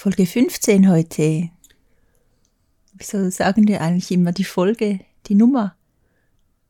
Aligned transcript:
Folge 0.00 0.24
15 0.24 0.88
heute. 0.88 1.50
Wieso 2.94 3.28
sagen 3.28 3.68
wir 3.68 3.82
eigentlich 3.82 4.10
immer 4.10 4.32
die 4.32 4.44
Folge, 4.44 5.00
die 5.26 5.34
Nummer? 5.34 5.76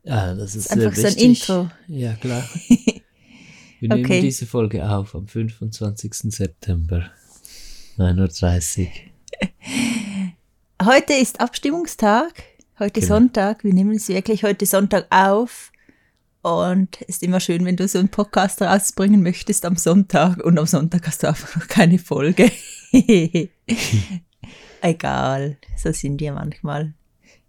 Ja, 0.03 0.35
das 0.35 0.53
ist, 0.53 0.65
ist 0.65 0.71
einfach 0.73 0.93
so 0.93 1.07
ein. 1.07 1.13
Intro. 1.13 1.71
Ja, 1.87 2.11
klar. 2.15 2.43
Wir 3.79 3.87
nehmen 3.87 4.03
Okay. 4.03 4.19
diese 4.19 4.45
Folge 4.45 4.85
auf 4.85 5.15
am 5.15 5.29
25. 5.29 6.13
September, 6.13 7.09
9.30 7.97 8.89
Uhr. 10.81 10.85
Heute 10.85 11.13
ist 11.13 11.39
Abstimmungstag. 11.39 12.43
Heute 12.79 12.99
Genau. 12.99 13.13
Sonntag. 13.13 13.63
Wir 13.63 13.73
nehmen 13.73 13.95
es 13.95 14.09
wirklich 14.09 14.43
heute 14.43 14.65
Sonntag 14.65 15.07
auf. 15.09 15.71
Und 16.41 16.99
es 17.03 17.15
ist 17.15 17.23
immer 17.23 17.39
schön, 17.39 17.63
wenn 17.63 17.77
du 17.77 17.87
so 17.87 17.97
einen 17.99 18.09
Podcast 18.09 18.61
rausbringen 18.61 19.23
möchtest 19.23 19.63
am 19.63 19.77
Sonntag 19.77 20.43
und 20.43 20.59
am 20.59 20.65
Sonntag 20.65 21.07
hast 21.07 21.23
du 21.23 21.29
einfach 21.29 21.55
noch 21.55 21.69
keine 21.69 21.97
Folge. 21.97 22.51
Egal, 24.81 25.57
so 25.77 25.91
sind 25.91 26.19
wir 26.19 26.33
manchmal. 26.33 26.93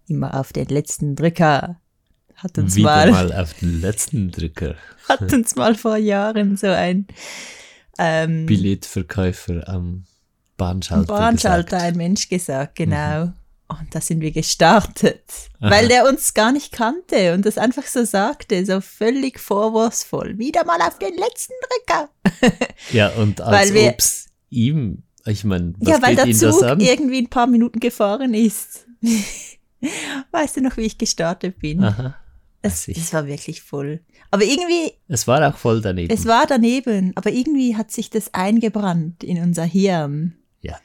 Immer 0.09 0.39
auf 0.39 0.53
den 0.53 0.67
letzten 0.67 1.17
Drücker. 1.17 1.81
Hat 2.37 2.59
uns 2.59 2.75
Wieder 2.77 2.89
mal, 3.07 3.11
mal 3.11 3.33
auf 3.33 3.55
den 3.55 3.81
letzten 3.81 4.31
Drücker. 4.31 4.75
hat 5.09 5.33
uns 5.33 5.55
mal 5.57 5.75
vor 5.75 5.97
Jahren 5.97 6.57
so 6.57 6.67
ein 6.67 7.07
ähm, 7.99 8.47
Billetverkäufer 8.47 9.69
am 9.69 10.05
Bahnschalter. 10.57 11.07
Bahnschalter 11.07 11.77
gesagt. 11.77 11.83
Mhm. 11.83 11.89
ein 11.89 11.97
Mensch 11.97 12.29
gesagt, 12.29 12.75
genau. 12.77 13.33
Und 13.69 13.95
da 13.95 14.01
sind 14.03 14.21
wir 14.21 14.33
gestartet, 14.33 15.23
weil 15.61 15.89
der 15.89 16.07
uns 16.07 16.35
gar 16.35 16.53
nicht 16.53 16.73
kannte 16.73 17.33
und 17.33 17.47
das 17.47 17.57
einfach 17.57 17.85
so 17.87 18.05
sagte, 18.05 18.67
so 18.67 18.83
völlig 18.83 19.41
vorwurfsvoll. 19.41 20.37
Wieder 20.37 20.67
mal 20.67 20.81
auf 20.83 20.99
den 20.99 21.17
letzten 21.17 21.55
Drücker. 21.87 22.11
Ja, 22.93 23.09
und 23.11 23.41
als 23.41 23.69
Weil 23.71 23.75
wir- 23.75 23.91
ob's 23.93 24.27
ihm, 24.51 25.05
ich 25.27 25.45
meine, 25.45 25.75
was 25.79 25.89
ja, 25.89 26.03
weil 26.03 26.17
der 26.17 26.27
ihn 26.27 26.39
das 26.39 26.59
Zug 26.59 26.81
irgendwie 26.81 27.19
ein 27.19 27.29
paar 27.31 27.47
Minuten 27.47 27.81
gefahren 27.81 28.35
ist. 28.35 28.87
weißt 30.31 30.57
du 30.57 30.61
noch, 30.63 30.77
wie 30.77 30.83
ich 30.83 30.99
gestartet 30.99 31.59
bin? 31.59 31.83
Aha, 31.83 32.15
ich. 32.65 32.89
es 32.97 33.13
war 33.13 33.27
wirklich 33.27 33.63
voll. 33.63 34.01
Aber 34.31 34.45
irgendwie, 34.45 34.93
es 35.09 35.27
war 35.27 35.47
auch 35.49 35.57
voll 35.57 35.81
daneben. 35.81 36.13
es 36.13 36.27
war 36.27 36.47
daneben, 36.47 37.13
aber 37.17 37.31
irgendwie 37.31 37.77
hat 37.77 37.91
sich 37.91 38.11
das 38.11 38.33
eingebrannt 38.35 39.23
in 39.25 39.39
unser 39.43 39.65
Hirn. 39.65 40.35
ja. 40.61 40.79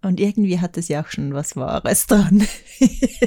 Und 0.00 0.20
irgendwie 0.20 0.60
hat 0.60 0.76
es 0.78 0.86
ja 0.86 1.02
auch 1.02 1.08
schon 1.08 1.34
was 1.34 1.56
Wahres 1.56 2.06
dran. 2.06 2.46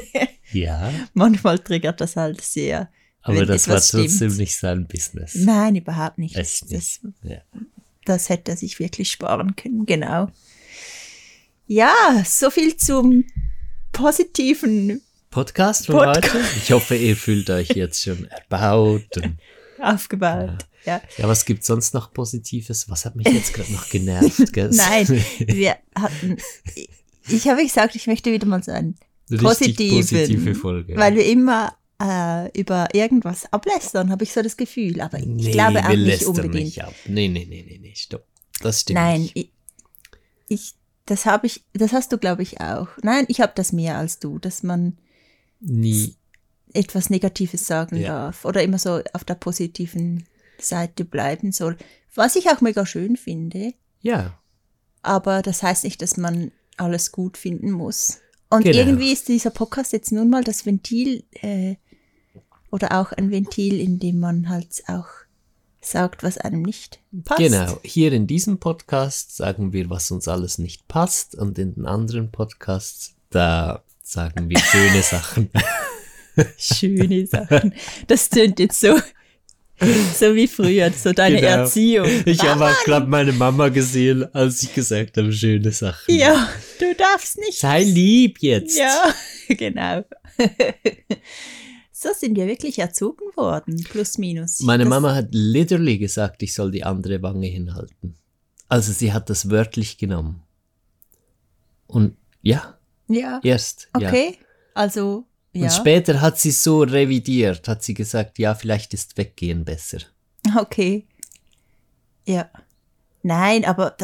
Ja, 0.53 0.91
Manchmal 1.13 1.59
triggert 1.59 2.01
das 2.01 2.15
halt 2.15 2.41
sehr. 2.41 2.89
aber 3.21 3.45
das 3.45 3.67
war 3.67 3.75
trotzdem 3.75 4.09
stimmt. 4.09 4.37
nicht 4.37 4.57
sein 4.57 4.87
Business. 4.87 5.35
Nein, 5.35 5.75
überhaupt 5.75 6.17
nicht. 6.17 6.35
Echt 6.35 6.69
nicht. 6.69 6.99
Das, 7.03 7.13
Ja. 7.23 7.37
das 8.05 8.29
hätte 8.29 8.51
er 8.51 8.57
sich 8.57 8.79
wirklich 8.79 9.11
sparen 9.11 9.55
können, 9.55 9.85
genau. 9.85 10.29
Ja, 11.73 12.21
so 12.25 12.49
viel 12.49 12.75
zum 12.75 13.23
positiven 13.93 15.01
Podcast 15.29 15.85
von 15.85 15.95
Podcast. 15.95 16.33
heute. 16.33 16.45
Ich 16.57 16.73
hoffe, 16.73 16.97
ihr 16.97 17.15
fühlt 17.15 17.49
euch 17.49 17.69
jetzt 17.69 18.03
schon 18.03 18.25
erbaut. 18.25 19.15
Und, 19.15 19.37
aufgebaut. 19.81 20.65
Ja. 20.83 21.01
ja, 21.17 21.29
was 21.29 21.45
gibt 21.45 21.63
sonst 21.63 21.93
noch 21.93 22.11
Positives? 22.11 22.89
Was 22.89 23.05
hat 23.05 23.15
mich 23.15 23.25
jetzt 23.25 23.53
gerade 23.53 23.71
noch 23.71 23.87
genervt? 23.87 24.51
Gell? 24.51 24.69
Nein, 24.73 25.07
wir 25.39 25.77
hatten. 25.95 26.35
Ich 27.29 27.47
habe 27.47 27.63
gesagt, 27.63 27.95
ich 27.95 28.05
möchte 28.05 28.33
wieder 28.33 28.47
mal 28.47 28.61
so 28.61 28.73
einen 28.73 28.97
positiven, 29.39 29.95
positive 29.95 30.55
Folge. 30.55 30.97
weil 30.97 31.15
wir 31.15 31.25
immer 31.25 31.73
äh, 32.03 32.51
über 32.59 32.89
irgendwas 32.93 33.45
ablästern, 33.53 34.09
habe 34.09 34.25
ich 34.25 34.33
so 34.33 34.41
das 34.41 34.57
Gefühl. 34.57 34.99
Aber 34.99 35.19
ich 35.19 35.25
nee, 35.25 35.51
glaube 35.53 35.79
auch 35.79 35.87
wir 35.87 35.95
nicht 35.95 36.07
lästern 36.07 36.27
unbedingt. 36.31 36.65
nicht 36.65 36.83
ab. 36.83 36.93
Nee, 37.05 37.29
nee, 37.29 37.47
nee, 37.49 37.63
nee, 37.65 37.79
nee, 37.81 37.93
stopp. 37.95 38.25
Das 38.59 38.81
stimmt 38.81 38.99
Nein, 38.99 39.21
nicht. 39.21 39.37
ich, 39.37 39.51
ich 40.49 40.73
das 41.11 41.25
habe 41.25 41.45
ich, 41.47 41.63
das 41.73 41.91
hast 41.91 42.11
du, 42.13 42.17
glaube 42.17 42.41
ich, 42.41 42.61
auch. 42.61 42.87
Nein, 43.03 43.25
ich 43.27 43.41
habe 43.41 43.51
das 43.55 43.73
mehr 43.73 43.97
als 43.97 44.19
du, 44.19 44.39
dass 44.39 44.63
man 44.63 44.97
Nie. 45.59 46.15
etwas 46.73 47.09
Negatives 47.09 47.65
sagen 47.67 47.97
Ja. 47.97 48.07
darf 48.25 48.45
oder 48.45 48.63
immer 48.63 48.79
so 48.79 49.01
auf 49.13 49.23
der 49.25 49.35
positiven 49.35 50.25
Seite 50.57 51.03
bleiben 51.03 51.51
soll. 51.51 51.77
Was 52.15 52.35
ich 52.37 52.49
auch 52.49 52.61
mega 52.61 52.85
schön 52.85 53.17
finde, 53.17 53.73
Ja, 54.01 54.39
aber 55.03 55.41
das 55.41 55.61
heißt 55.63 55.83
nicht, 55.83 56.01
dass 56.01 56.15
man 56.17 56.51
alles 56.77 57.11
gut 57.11 57.37
finden 57.37 57.71
muss. 57.71 58.19
Und 58.49 58.63
Genau. 58.63 58.77
irgendwie 58.77 59.11
ist 59.11 59.27
dieser 59.27 59.49
Podcast 59.51 59.91
jetzt 59.93 60.11
nun 60.11 60.29
mal 60.29 60.43
das 60.43 60.65
Ventil 60.65 61.23
äh, 61.41 61.75
oder 62.71 62.99
auch 62.99 63.11
ein 63.11 63.31
Ventil, 63.31 63.79
in 63.79 63.99
dem 63.99 64.19
man 64.19 64.47
halt 64.49 64.83
auch 64.87 65.07
sagt, 65.81 66.23
was 66.23 66.37
einem 66.37 66.61
nicht 66.61 66.99
passt. 67.25 67.39
genau. 67.39 67.79
Hier 67.83 68.13
in 68.13 68.27
diesem 68.27 68.59
Podcast 68.59 69.35
sagen 69.35 69.73
wir, 69.73 69.89
was 69.89 70.11
uns 70.11 70.27
alles 70.27 70.57
nicht 70.57 70.87
passt. 70.87 71.35
Und 71.35 71.57
in 71.59 71.73
den 71.75 71.85
anderen 71.85 72.31
Podcasts, 72.31 73.15
da 73.29 73.83
sagen 74.03 74.49
wir 74.49 74.59
schöne 74.59 75.01
Sachen. 75.01 75.49
Schöne 76.57 77.27
Sachen. 77.27 77.73
Das 78.07 78.29
tönt 78.29 78.57
jetzt 78.59 78.79
so, 78.79 78.97
so 80.17 80.33
wie 80.35 80.47
früher, 80.47 80.91
so 80.93 81.11
deine 81.11 81.37
Genau. 81.41 81.47
Erziehung. 81.63 82.07
Ich 82.25 82.41
habe 82.43 82.65
auch 82.67 82.83
gerade 82.85 83.07
meine 83.07 83.33
Mama 83.33 83.67
gesehen, 83.69 84.33
als 84.33 84.63
ich 84.63 84.73
gesagt 84.73 85.17
habe, 85.17 85.33
schöne 85.33 85.71
Sachen. 85.71 86.15
Ja, 86.15 86.49
du 86.79 86.93
darfst 86.95 87.37
nicht. 87.37 87.59
Sei 87.59 87.83
lieb 87.83 88.37
jetzt. 88.39 88.77
Ja, 88.77 89.13
genau. 89.49 90.05
so 92.01 92.09
sind 92.17 92.35
wir 92.35 92.47
wirklich 92.47 92.79
erzogen 92.79 93.25
worden, 93.35 93.83
plus 93.83 94.17
minus. 94.17 94.59
Meine 94.61 94.83
Das- 94.85 94.89
Mama 94.89 95.13
hat 95.13 95.27
literally 95.31 95.97
gesagt, 95.99 96.41
ich 96.41 96.53
soll 96.53 96.71
die 96.71 96.83
andere 96.83 97.21
Wange 97.21 97.47
hinhalten. 97.47 98.15
Also 98.67 98.91
sie 98.91 99.13
hat 99.13 99.29
das 99.29 99.49
wörtlich 99.49 99.97
genommen. 99.97 100.41
Und 101.87 102.15
ja, 102.41 102.77
Ja, 103.07 103.39
erst. 103.43 103.89
Ja. 103.99 104.07
okay. 104.07 104.37
Also, 104.73 105.25
ja. 105.53 105.63
Und 105.63 105.73
später 105.73 106.21
hat 106.21 106.39
sie 106.39 106.51
so 106.51 106.81
revidiert, 106.83 107.67
hat 107.67 107.83
sie 107.83 107.93
gesagt, 107.93 108.39
ja, 108.39 108.55
vielleicht 108.55 108.93
ist 108.93 109.17
Weggehen 109.17 109.65
besser. 109.65 109.99
Okay. 110.57 111.05
Ja. 112.25 112.49
Nein, 113.23 113.65
aber 113.65 113.95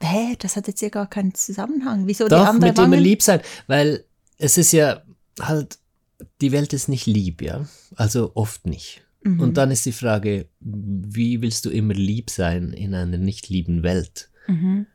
hä, 0.00 0.36
das 0.38 0.56
hat 0.56 0.66
jetzt 0.66 0.82
ja 0.82 0.88
gar 0.90 1.08
keinen 1.08 1.34
Zusammenhang. 1.34 2.06
Wieso 2.06 2.24
die 2.24 2.30
Doch, 2.30 2.46
andere 2.46 2.70
mit 2.70 2.78
immer 2.78 2.90
Wangen? 2.90 3.00
lieb 3.02 3.22
sein, 3.22 3.40
weil 3.68 4.04
es 4.36 4.58
ist 4.58 4.72
ja 4.72 5.02
halt, 5.40 5.78
die 6.40 6.52
Welt 6.52 6.72
ist 6.72 6.88
nicht 6.88 7.06
lieb, 7.06 7.42
ja. 7.42 7.66
Also 7.94 8.32
oft 8.34 8.66
nicht. 8.66 9.02
Mhm. 9.22 9.40
Und 9.40 9.56
dann 9.56 9.70
ist 9.70 9.86
die 9.86 9.92
Frage, 9.92 10.46
wie 10.60 11.42
willst 11.42 11.64
du 11.64 11.70
immer 11.70 11.94
lieb 11.94 12.30
sein 12.30 12.72
in 12.72 12.94
einer 12.94 13.18
nicht 13.18 13.48
lieben 13.48 13.82
Welt? 13.82 14.30
Mhm. 14.46 14.86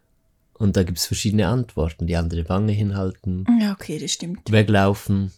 Und 0.54 0.78
da 0.78 0.84
gibt 0.84 1.00
es 1.00 1.06
verschiedene 1.08 1.48
Antworten. 1.48 2.06
Die 2.08 2.16
andere 2.18 2.48
Wange 2.48 2.72
hinhalten, 2.72 3.46
Ja, 3.60 3.72
okay, 3.74 3.98
das 4.00 4.12
stimmt. 4.12 4.52
weglaufen 4.52 5.32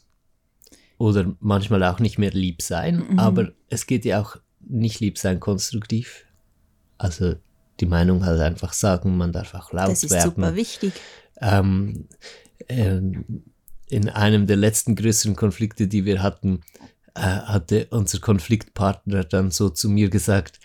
oder 0.97 1.35
manchmal 1.39 1.83
auch 1.83 1.99
nicht 1.99 2.17
mehr 2.17 2.31
lieb 2.31 2.61
sein. 2.61 3.03
Mhm. 3.09 3.19
Aber 3.19 3.51
es 3.69 3.87
geht 3.87 4.05
ja 4.05 4.21
auch 4.21 4.37
nicht 4.59 4.99
lieb 4.99 5.17
sein 5.17 5.39
konstruktiv. 5.39 6.25
Also 6.97 7.35
die 7.79 7.85
Meinung 7.85 8.25
halt 8.25 8.39
einfach 8.41 8.73
sagen, 8.73 9.17
man 9.17 9.31
darf 9.33 9.53
auch 9.55 9.73
laut 9.73 9.89
Das 9.89 10.03
ist 10.03 10.11
werden. 10.11 10.31
super 10.35 10.55
wichtig. 10.55 10.93
ähm, 11.41 12.05
ähm, 12.69 13.25
in 13.89 14.09
einem 14.09 14.47
der 14.47 14.57
letzten 14.57 14.95
größeren 14.95 15.35
Konflikte, 15.35 15.87
die 15.87 16.05
wir 16.05 16.21
hatten, 16.23 16.61
äh, 17.15 17.19
hatte 17.21 17.87
unser 17.91 18.19
Konfliktpartner 18.19 19.23
dann 19.23 19.51
so 19.51 19.69
zu 19.69 19.89
mir 19.89 20.09
gesagt, 20.09 20.59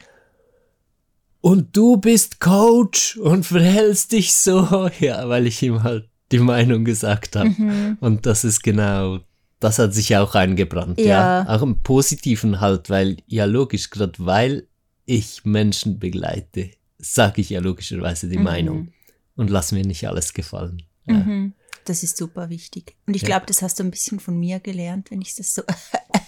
und 1.40 1.76
du 1.76 1.96
bist 1.98 2.40
Coach 2.40 3.16
und 3.16 3.46
verhältst 3.46 4.12
dich 4.12 4.32
so, 4.34 4.90
ja, 5.00 5.28
weil 5.28 5.46
ich 5.46 5.62
ihm 5.62 5.82
halt 5.82 6.08
die 6.32 6.40
Meinung 6.40 6.84
gesagt 6.84 7.36
habe. 7.36 7.50
Mhm. 7.50 7.96
Und 8.00 8.26
das 8.26 8.44
ist 8.44 8.62
genau, 8.62 9.20
das 9.60 9.78
hat 9.78 9.94
sich 9.94 10.16
auch 10.16 10.34
eingebrannt, 10.34 10.98
ja. 11.00 11.44
Ja. 11.44 11.48
Auch 11.48 11.62
im 11.62 11.82
Positiven 11.82 12.60
halt, 12.60 12.90
weil, 12.90 13.18
ja 13.26 13.44
logisch, 13.44 13.90
gerade 13.90 14.14
weil 14.18 14.66
ich 15.06 15.44
Menschen 15.44 15.98
begleite, 15.98 16.70
sage 16.98 17.40
ich 17.40 17.50
ja 17.50 17.60
logischerweise 17.60 18.28
die 18.28 18.36
Mhm. 18.36 18.44
Meinung 18.44 18.88
und 19.36 19.48
lass 19.48 19.72
mir 19.72 19.86
nicht 19.86 20.06
alles 20.08 20.34
gefallen. 20.34 20.82
Ja. 21.06 21.14
Mhm. 21.14 21.54
Das 21.88 22.02
ist 22.02 22.16
super 22.18 22.50
wichtig. 22.50 22.96
Und 23.06 23.14
ich 23.16 23.22
Ja. 23.22 23.28
glaube, 23.28 23.46
das 23.46 23.62
hast 23.62 23.78
du 23.78 23.84
ein 23.84 23.90
bisschen 23.90 24.20
von 24.20 24.38
mir 24.38 24.60
gelernt, 24.60 25.10
wenn 25.10 25.22
ich 25.22 25.34
das 25.34 25.54
so 25.54 25.62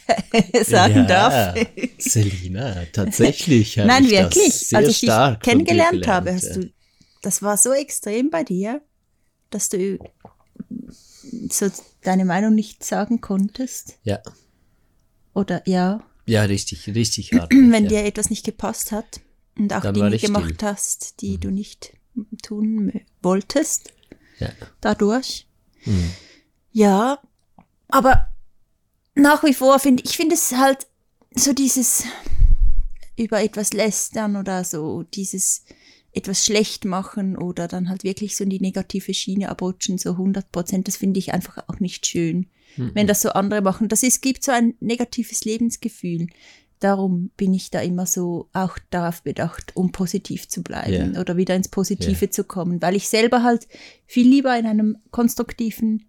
sagen 0.64 1.06
darf. 1.06 1.54
Selina, 1.98 2.84
tatsächlich. 2.92 3.76
Nein, 3.76 4.04
ich 4.04 4.10
das 4.12 4.20
wirklich. 4.36 4.52
Sehr 4.68 4.78
Als 4.78 4.88
ich 4.88 5.00
dich 5.00 5.08
stark 5.10 5.42
dir 5.42 5.50
kennengelernt 5.50 6.06
habe, 6.06 6.32
hast 6.32 6.44
ja. 6.44 6.54
du, 6.54 6.70
das 7.22 7.42
war 7.42 7.56
so 7.56 7.72
extrem 7.72 8.30
bei 8.30 8.42
dir, 8.44 8.80
dass 9.50 9.68
du 9.68 9.98
so 11.50 11.70
deine 12.02 12.24
Meinung 12.24 12.54
nicht 12.54 12.84
sagen 12.84 13.20
konntest. 13.20 13.98
Ja, 14.02 14.20
Oder 15.34 15.62
ja, 15.68 16.02
ja, 16.26 16.42
richtig, 16.44 16.86
richtig 16.94 17.32
hart. 17.34 17.50
wenn 17.52 17.84
ja. 17.84 17.88
dir 17.90 18.04
etwas 18.04 18.30
nicht 18.30 18.44
gepasst 18.44 18.92
hat 18.92 19.20
und 19.58 19.72
auch 19.74 19.80
Dann 19.82 19.94
Dinge 19.94 20.16
gemacht 20.18 20.54
still. 20.54 20.68
hast, 20.68 21.20
die 21.20 21.38
du 21.38 21.50
nicht 21.50 21.92
tun 22.42 22.92
wolltest, 23.22 23.92
Ja. 24.38 24.48
dadurch. 24.80 25.46
Mhm. 25.84 26.10
Ja, 26.72 27.20
aber 27.88 28.28
nach 29.14 29.42
wie 29.44 29.54
vor 29.54 29.78
finde 29.78 30.02
ich 30.04 30.16
finde 30.16 30.34
es 30.34 30.52
halt 30.52 30.86
so 31.34 31.52
dieses 31.52 32.04
über 33.16 33.42
etwas 33.42 33.72
lästern 33.72 34.36
oder 34.36 34.64
so, 34.64 35.02
dieses 35.02 35.64
etwas 36.12 36.44
schlecht 36.44 36.84
machen 36.84 37.36
oder 37.36 37.68
dann 37.68 37.88
halt 37.88 38.02
wirklich 38.02 38.36
so 38.36 38.44
in 38.44 38.50
die 38.50 38.60
negative 38.60 39.14
Schiene 39.14 39.48
abrutschen, 39.48 39.98
so 39.98 40.12
100 40.12 40.50
Prozent, 40.50 40.88
das 40.88 40.96
finde 40.96 41.18
ich 41.18 41.32
einfach 41.32 41.58
auch 41.68 41.78
nicht 41.78 42.06
schön. 42.06 42.48
Mhm. 42.76 42.90
Wenn 42.94 43.06
das 43.06 43.22
so 43.22 43.30
andere 43.30 43.62
machen, 43.62 43.88
das 43.88 44.02
ist, 44.02 44.20
gibt 44.20 44.42
so 44.42 44.52
ein 44.52 44.74
negatives 44.80 45.44
Lebensgefühl. 45.44 46.26
Darum 46.80 47.30
bin 47.36 47.52
ich 47.54 47.70
da 47.70 47.80
immer 47.80 48.06
so 48.06 48.48
auch 48.54 48.78
darauf 48.90 49.22
bedacht, 49.22 49.76
um 49.76 49.92
positiv 49.92 50.48
zu 50.48 50.62
bleiben 50.62 51.14
Ja. 51.14 51.20
oder 51.20 51.36
wieder 51.36 51.54
ins 51.54 51.68
Positive 51.68 52.30
zu 52.30 52.42
kommen, 52.44 52.80
weil 52.82 52.96
ich 52.96 53.08
selber 53.08 53.42
halt 53.42 53.68
viel 54.06 54.26
lieber 54.28 54.58
in 54.58 54.66
einem 54.66 54.96
konstruktiven 55.10 56.06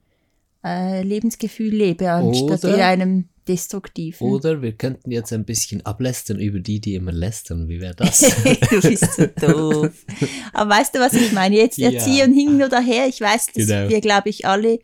äh, 0.64 1.04
Lebensgefühl 1.04 1.74
lebe, 1.76 2.10
anstatt 2.12 2.64
Oder- 2.64 2.76
in 2.76 2.82
einem 2.82 3.28
destruktiven. 3.48 4.26
Oder 4.28 4.62
wir 4.62 4.72
könnten 4.74 5.10
jetzt 5.12 5.34
ein 5.34 5.44
bisschen 5.44 5.84
ablästern 5.86 6.40
über 6.40 6.60
die, 6.60 6.80
die 6.80 6.94
immer 6.94 7.12
lästern. 7.12 7.68
Wie 7.68 7.82
wäre 7.82 7.96
das? 7.96 8.20
du 8.70 8.82
bist 8.82 9.14
so 9.16 9.26
doof. 9.48 10.06
Aber 10.54 10.70
weißt 10.76 10.94
du, 10.96 11.00
was 11.00 11.14
ich 11.14 11.32
meine? 11.34 11.56
Jetzt 11.58 11.80
Ja. 11.80 11.90
erziehen 11.92 12.34
hin 12.34 12.62
oder 12.64 12.80
her. 12.80 13.08
Ich 13.08 13.20
weiß, 13.20 13.48
dass 13.48 13.68
Genau. 13.68 13.90
wir, 13.90 14.00
glaube 14.00 14.30
ich, 14.30 14.46
alle 14.46 14.80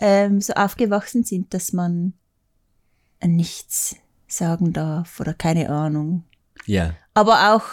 ähm, 0.00 0.40
so 0.40 0.54
aufgewachsen 0.54 1.22
sind, 1.24 1.52
dass 1.54 1.72
man 1.74 2.14
nichts 3.24 3.96
sagen 4.36 4.72
darf 4.72 5.20
oder 5.20 5.34
keine 5.34 5.68
Ahnung. 5.70 6.24
ja, 6.66 6.94
Aber 7.14 7.54
auch, 7.54 7.64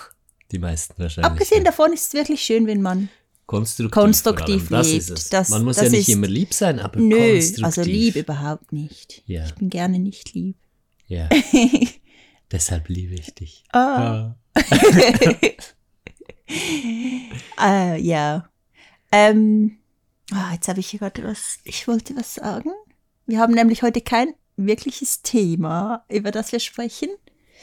die 0.51 0.59
meisten 0.59 0.95
wahrscheinlich. 1.01 1.31
abgesehen 1.31 1.63
davon, 1.63 1.93
ist 1.93 2.07
es 2.07 2.13
wirklich 2.13 2.41
schön, 2.41 2.67
wenn 2.67 2.81
man, 2.81 3.09
konstruktiv, 3.45 3.91
konstruktiv 3.93 4.71
allem. 4.71 4.83
Das 4.83 4.87
lebt. 4.87 5.01
Ist 5.03 5.09
es. 5.11 5.29
Das- 5.29 5.49
Man 5.49 5.63
muss 5.63 5.75
das 5.77 5.85
ja 5.85 5.91
nicht 5.91 6.07
ist- 6.09 6.15
immer 6.15 6.27
lieb 6.27 6.53
sein, 6.53 6.79
aber 6.79 6.99
nö, 6.99 7.15
konstruktiv. 7.33 7.65
also 7.65 7.81
Liebe 7.83 8.19
überhaupt 8.19 8.71
nicht. 8.71 9.23
Ja, 9.25 9.45
Ich 9.45 9.55
bin 9.55 9.69
gerne 9.69 9.99
nicht 9.99 10.33
lieb. 10.33 10.57
ja. 11.07 11.27
Deshalb 12.51 12.89
liebe 12.89 13.13
ich 13.15 13.33
dich. 13.33 13.63
Ah. 13.71 14.35
äh, 17.57 17.97
ja. 18.01 18.49
Ähm, 19.11 19.77
ah, 20.33 20.53
jetzt 20.53 20.67
habe 20.67 20.79
ich 20.79 20.89
hier 20.89 20.99
gerade 20.99 21.23
was, 21.23 21.59
ich 21.63 21.87
wollte 21.87 22.15
was 22.15 22.35
sagen. 22.35 22.71
Wir 23.25 23.39
haben 23.39 23.53
nämlich 23.53 23.83
heute 23.83 24.01
kein 24.01 24.33
wirkliches 24.57 25.21
Thema, 25.21 26.05
über 26.09 26.31
das 26.31 26.51
wir 26.51 26.59
sprechen. 26.59 27.09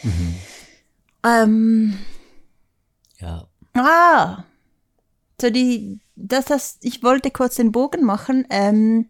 Mhm. 0.03 0.35
Ähm, 1.25 1.99
Ja, 3.21 3.49
ah, 3.75 4.45
so 5.41 5.51
die, 5.51 6.01
das, 6.17 6.47
das, 6.47 6.79
ich 6.83 7.03
wollte 7.03 7.31
kurz 7.31 7.57
den 7.57 7.73
Bogen 7.73 8.05
machen. 8.05 8.47
Ähm, 8.51 9.09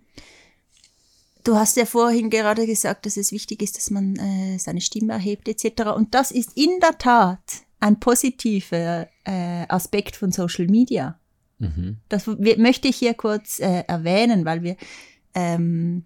du 1.44 1.56
hast 1.56 1.76
ja 1.76 1.86
vorhin 1.86 2.30
gerade 2.30 2.66
gesagt, 2.66 3.06
dass 3.06 3.16
es 3.16 3.32
wichtig 3.32 3.62
ist, 3.62 3.76
dass 3.76 3.90
man 3.90 4.16
äh, 4.16 4.58
seine 4.58 4.80
Stimme 4.80 5.14
erhebt 5.14 5.48
etc. 5.48 5.90
Und 5.94 6.14
das 6.14 6.30
ist 6.30 6.56
in 6.56 6.80
der 6.80 6.98
Tat 6.98 7.40
ein 7.80 8.00
positiver 8.00 9.08
äh, 9.24 9.66
Aspekt 9.68 10.16
von 10.16 10.32
Social 10.32 10.66
Media. 10.66 11.18
mhm. 11.58 11.98
Das 12.08 12.26
möchte 12.26 12.88
ich 12.88 12.96
hier 12.96 13.14
kurz 13.14 13.60
äh, 13.60 13.84
erwähnen, 13.86 14.44
weil 14.44 14.62
wir 14.62 14.76
ähm, 15.34 16.04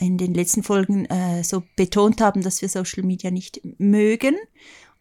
in 0.00 0.18
den 0.18 0.34
letzten 0.34 0.62
Folgen 0.62 1.06
äh, 1.06 1.42
so 1.44 1.62
betont 1.76 2.20
haben, 2.20 2.42
dass 2.42 2.62
wir 2.62 2.68
Social 2.68 3.02
Media 3.02 3.30
nicht 3.30 3.60
mögen. 3.78 4.36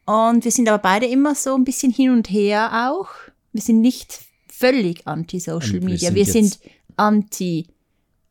Und 0.05 0.45
wir 0.45 0.51
sind 0.51 0.69
aber 0.69 0.81
beide 0.81 1.05
immer 1.05 1.35
so 1.35 1.55
ein 1.55 1.63
bisschen 1.63 1.91
hin 1.91 2.11
und 2.11 2.29
her 2.29 2.89
auch. 2.89 3.09
Wir 3.51 3.61
sind 3.61 3.81
nicht 3.81 4.21
völlig 4.47 5.05
anti-Social 5.05 5.81
Media. 5.81 6.13
Wir 6.13 6.25
sind 6.25 6.59
anti 6.95 7.67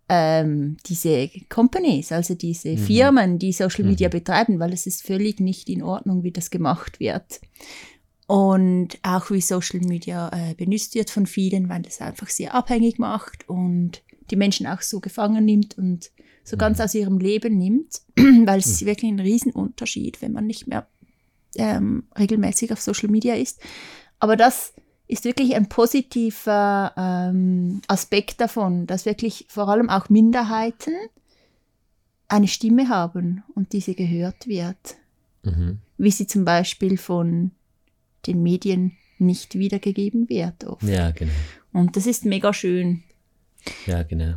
ähm, 0.08 0.76
diese 0.86 1.28
Companies, 1.48 2.12
also 2.12 2.34
diese 2.34 2.70
Mhm. 2.70 2.78
Firmen, 2.78 3.38
die 3.38 3.52
Social 3.52 3.84
Media 3.84 4.08
betreiben, 4.08 4.58
weil 4.60 4.72
es 4.72 4.86
ist 4.86 5.02
völlig 5.02 5.40
nicht 5.40 5.68
in 5.68 5.82
Ordnung, 5.82 6.22
wie 6.22 6.30
das 6.30 6.50
gemacht 6.50 7.00
wird. 7.00 7.40
Und 8.28 8.98
auch 9.02 9.30
wie 9.30 9.40
Social 9.40 9.80
Media 9.80 10.30
äh, 10.32 10.54
benutzt 10.54 10.94
wird 10.94 11.10
von 11.10 11.26
vielen, 11.26 11.68
weil 11.68 11.82
es 11.86 12.00
einfach 12.00 12.28
sehr 12.28 12.54
abhängig 12.54 12.98
macht 12.98 13.48
und 13.48 14.02
die 14.30 14.36
Menschen 14.36 14.66
auch 14.66 14.82
so 14.82 15.00
gefangen 15.00 15.44
nimmt 15.44 15.78
und 15.78 16.10
so 16.46 16.56
ganz 16.56 16.81
aus 16.81 16.94
ihrem 16.94 17.19
Leben 17.19 17.58
nimmt, 17.58 18.00
weil 18.16 18.58
es 18.60 18.66
ist 18.66 18.87
wirklich 18.87 19.10
ein 19.10 19.20
Riesenunterschied, 19.20 20.22
wenn 20.22 20.32
man 20.32 20.46
nicht 20.46 20.66
mehr 20.66 20.87
ähm, 21.56 22.04
regelmäßig 22.19 22.72
auf 22.72 22.81
Social 22.81 23.10
Media 23.10 23.34
ist. 23.34 23.60
Aber 24.20 24.37
das 24.37 24.72
ist 25.08 25.25
wirklich 25.25 25.54
ein 25.56 25.69
positiver 25.69 26.93
ähm, 26.96 27.82
Aspekt 27.88 28.40
davon, 28.40 28.87
dass 28.87 29.06
wirklich 29.06 29.46
vor 29.48 29.69
allem 29.69 29.90
auch 29.90 30.08
Minderheiten 30.08 30.94
eine 32.28 32.49
Stimme 32.49 32.88
haben 32.88 33.42
und 33.54 33.72
diese 33.72 33.94
gehört 33.94 34.46
wird 34.46 34.96
Mhm. 35.46 35.78
wie 35.96 36.10
sie 36.10 36.26
zum 36.26 36.44
Beispiel 36.44 36.99
von 36.99 37.52
den 38.26 38.42
Medien 38.42 38.96
nicht 39.19 39.54
wiedergegeben 39.54 40.28
wird. 40.28 40.64
Oft. 40.64 40.82
Ja, 40.82 41.12
genau. 41.12 41.32
Und 41.72 41.96
das 41.96 42.06
ist 42.06 42.25
mega 42.25 42.52
schön. 42.52 43.04
Ja, 43.87 44.02
genau. 44.02 44.34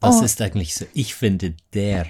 Das 0.00 0.20
Oh. 0.20 0.24
ist 0.24 0.40
eigentlich 0.42 0.74
so, 0.74 0.84
ich 0.94 1.14
finde, 1.14 1.54
der 1.72 2.06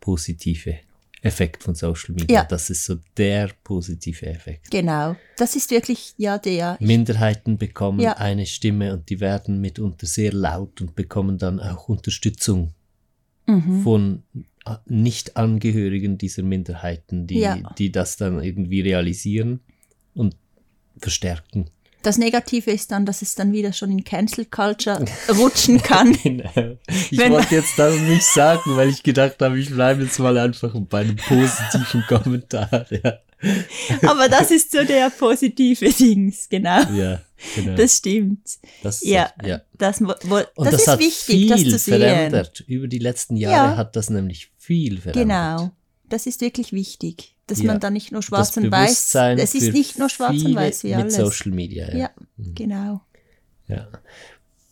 positive 0.00 0.76
Effekt 1.22 1.62
von 1.62 1.74
Social 1.74 2.14
Media. 2.14 2.40
Ja. 2.40 2.44
Das 2.44 2.68
ist 2.70 2.84
so 2.84 2.96
der 3.16 3.50
positive 3.62 4.26
Effekt. 4.26 4.70
Genau. 4.70 5.14
Das 5.36 5.54
ist 5.54 5.70
wirklich 5.70 6.14
ja 6.16 6.38
der. 6.38 6.76
Minderheiten 6.80 7.58
bekommen 7.58 8.00
Ja. 8.00 8.14
eine 8.14 8.44
Stimme 8.46 8.92
und 8.92 9.08
die 9.08 9.20
werden 9.20 9.60
mitunter 9.60 10.06
sehr 10.06 10.32
laut 10.32 10.80
und 10.80 10.96
bekommen 10.96 11.38
dann 11.38 11.60
auch 11.60 11.88
Unterstützung 11.88 12.74
Mhm. 13.46 13.82
von 13.82 14.22
äh, 14.66 14.76
Nicht-Angehörigen 14.86 16.18
dieser 16.18 16.42
Minderheiten, 16.44 17.26
die, 17.26 17.40
Ja. 17.40 17.56
die 17.78 17.90
das 17.92 18.16
dann 18.16 18.42
irgendwie 18.42 18.80
realisieren 18.80 19.60
und 20.14 20.36
verstärken. 20.98 21.66
Das 22.02 22.18
Negative 22.18 22.70
ist 22.70 22.90
dann, 22.90 23.06
dass 23.06 23.22
es 23.22 23.34
dann 23.34 23.52
wieder 23.52 23.72
schon 23.72 23.90
in 23.92 24.02
Cancel 24.04 24.44
Culture 24.46 25.04
rutschen 25.28 25.80
kann. 25.82 26.12
Genau. 26.22 26.76
Ich 27.10 27.18
wollte 27.18 27.54
jetzt 27.54 27.78
das 27.78 27.94
nicht 28.00 28.24
sagen, 28.24 28.76
weil 28.76 28.88
ich 28.90 29.02
gedacht 29.02 29.36
habe, 29.40 29.58
ich 29.58 29.70
bleibe 29.70 30.02
jetzt 30.02 30.18
mal 30.18 30.36
einfach 30.38 30.72
bei 30.88 31.00
einem 31.00 31.16
positiven 31.16 32.04
Kommentar. 32.08 32.86
Ja, 32.90 33.18
Aber 34.08 34.28
das 34.28 34.50
ist 34.50 34.70
so 34.72 34.84
der 34.84 35.10
positive 35.10 35.90
Dings, 35.90 36.48
genau. 36.48 36.80
ja 36.92 37.20
genau. 37.56 37.74
Das 37.76 37.96
stimmt. 37.98 38.46
Das, 38.82 39.02
Ja, 39.02 39.32
ja. 39.44 39.60
das, 39.78 40.00
wo- 40.00 40.12
das, 40.12 40.46
das, 40.56 40.74
ist 40.74 40.88
hat 40.88 40.98
wichtig, 41.00 41.26
viel 41.26 41.48
das 41.48 41.60
zu 41.62 41.78
sehen. 41.78 42.00
verändert. 42.00 42.60
Über 42.66 42.86
die 42.86 42.98
letzten 43.00 43.36
Jahre 43.36 43.72
Ja. 43.72 43.76
hat 43.76 43.96
das 43.96 44.10
nämlich 44.10 44.50
viel 44.58 44.98
verändert. 45.00 45.24
Genau. 45.58 45.70
Das 46.08 46.26
ist 46.26 46.40
wirklich 46.40 46.72
wichtig, 46.72 47.31
dass 47.46 47.60
Ja. 47.60 47.66
man 47.72 47.80
da 47.80 47.90
nicht 47.90 48.12
nur 48.12 48.22
schwarz 48.22 48.56
und 48.56 48.70
weiß. 48.70 49.14
Es 49.38 49.54
ist 49.54 49.72
nicht 49.72 49.98
nur 49.98 50.08
schwarz 50.08 50.42
und 50.42 50.54
weiß 50.54 50.84
wie 50.84 50.88
mit 50.88 50.96
alles. 50.98 51.16
Social 51.16 51.52
Media. 51.52 51.88
Ja. 51.90 51.96
Ja, 51.98 52.10
genau. 52.54 53.00
Ja. 53.66 53.88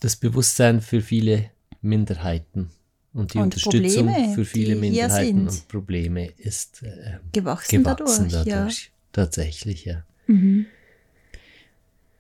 Das 0.00 0.16
Bewusstsein 0.16 0.80
für 0.80 1.00
viele 1.02 1.50
Minderheiten 1.82 2.70
und 3.12 3.34
die 3.34 3.38
Und 3.38 3.44
Unterstützung 3.44 4.06
Probleme, 4.06 4.34
für 4.34 4.44
viele 4.44 4.76
Minderheiten 4.76 5.48
und 5.48 5.68
Probleme 5.68 6.26
ist 6.38 6.82
äh, 6.82 7.18
Gewachsen, 7.32 7.82
gewachsen 7.82 8.28
dadurch. 8.30 8.46
dadurch. 8.46 8.92
Tatsächlich, 9.12 9.84
ja. 9.84 9.92
Ja. 9.92 10.04
Mhm. 10.34 10.66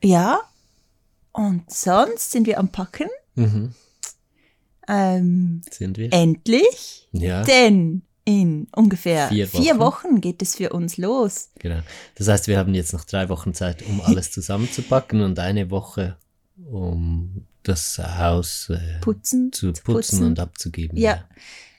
ja. 0.02 0.40
Und 1.32 1.70
sonst 1.70 2.32
sind 2.32 2.46
wir 2.48 2.58
am 2.58 2.70
Packen. 2.72 3.08
Mhm. 3.36 3.72
Ähm, 4.88 5.62
Sind 5.70 5.96
wir? 5.98 6.12
endlich. 6.12 7.08
Ja, 7.12 7.44
Denn 7.44 8.02
in 8.30 8.68
ungefähr 8.74 9.28
Vier 9.28 9.46
vier 9.48 9.78
Wochen. 9.78 10.08
Wochen. 10.10 10.20
geht 10.20 10.40
es 10.42 10.56
für 10.56 10.70
uns 10.72 10.96
los. 10.96 11.48
genau. 11.58 11.80
Das 12.14 12.28
heißt, 12.28 12.46
wir 12.46 12.58
haben 12.58 12.74
jetzt 12.74 12.92
noch 12.92 13.04
drei 13.04 13.28
Wochen 13.28 13.54
Zeit, 13.54 13.82
um 13.86 14.00
alles 14.00 14.30
zusammenzupacken 14.30 15.20
und 15.22 15.38
eine 15.38 15.70
Woche, 15.70 16.16
um 16.70 17.44
das 17.62 17.98
Haus 17.98 18.70
äh, 18.70 18.78
Putzen. 19.00 19.52
zu 19.52 19.68
putzen, 19.72 19.82
putzen. 19.84 20.24
und 20.26 20.38
abzugeben. 20.40 20.96
Ja. 20.98 21.24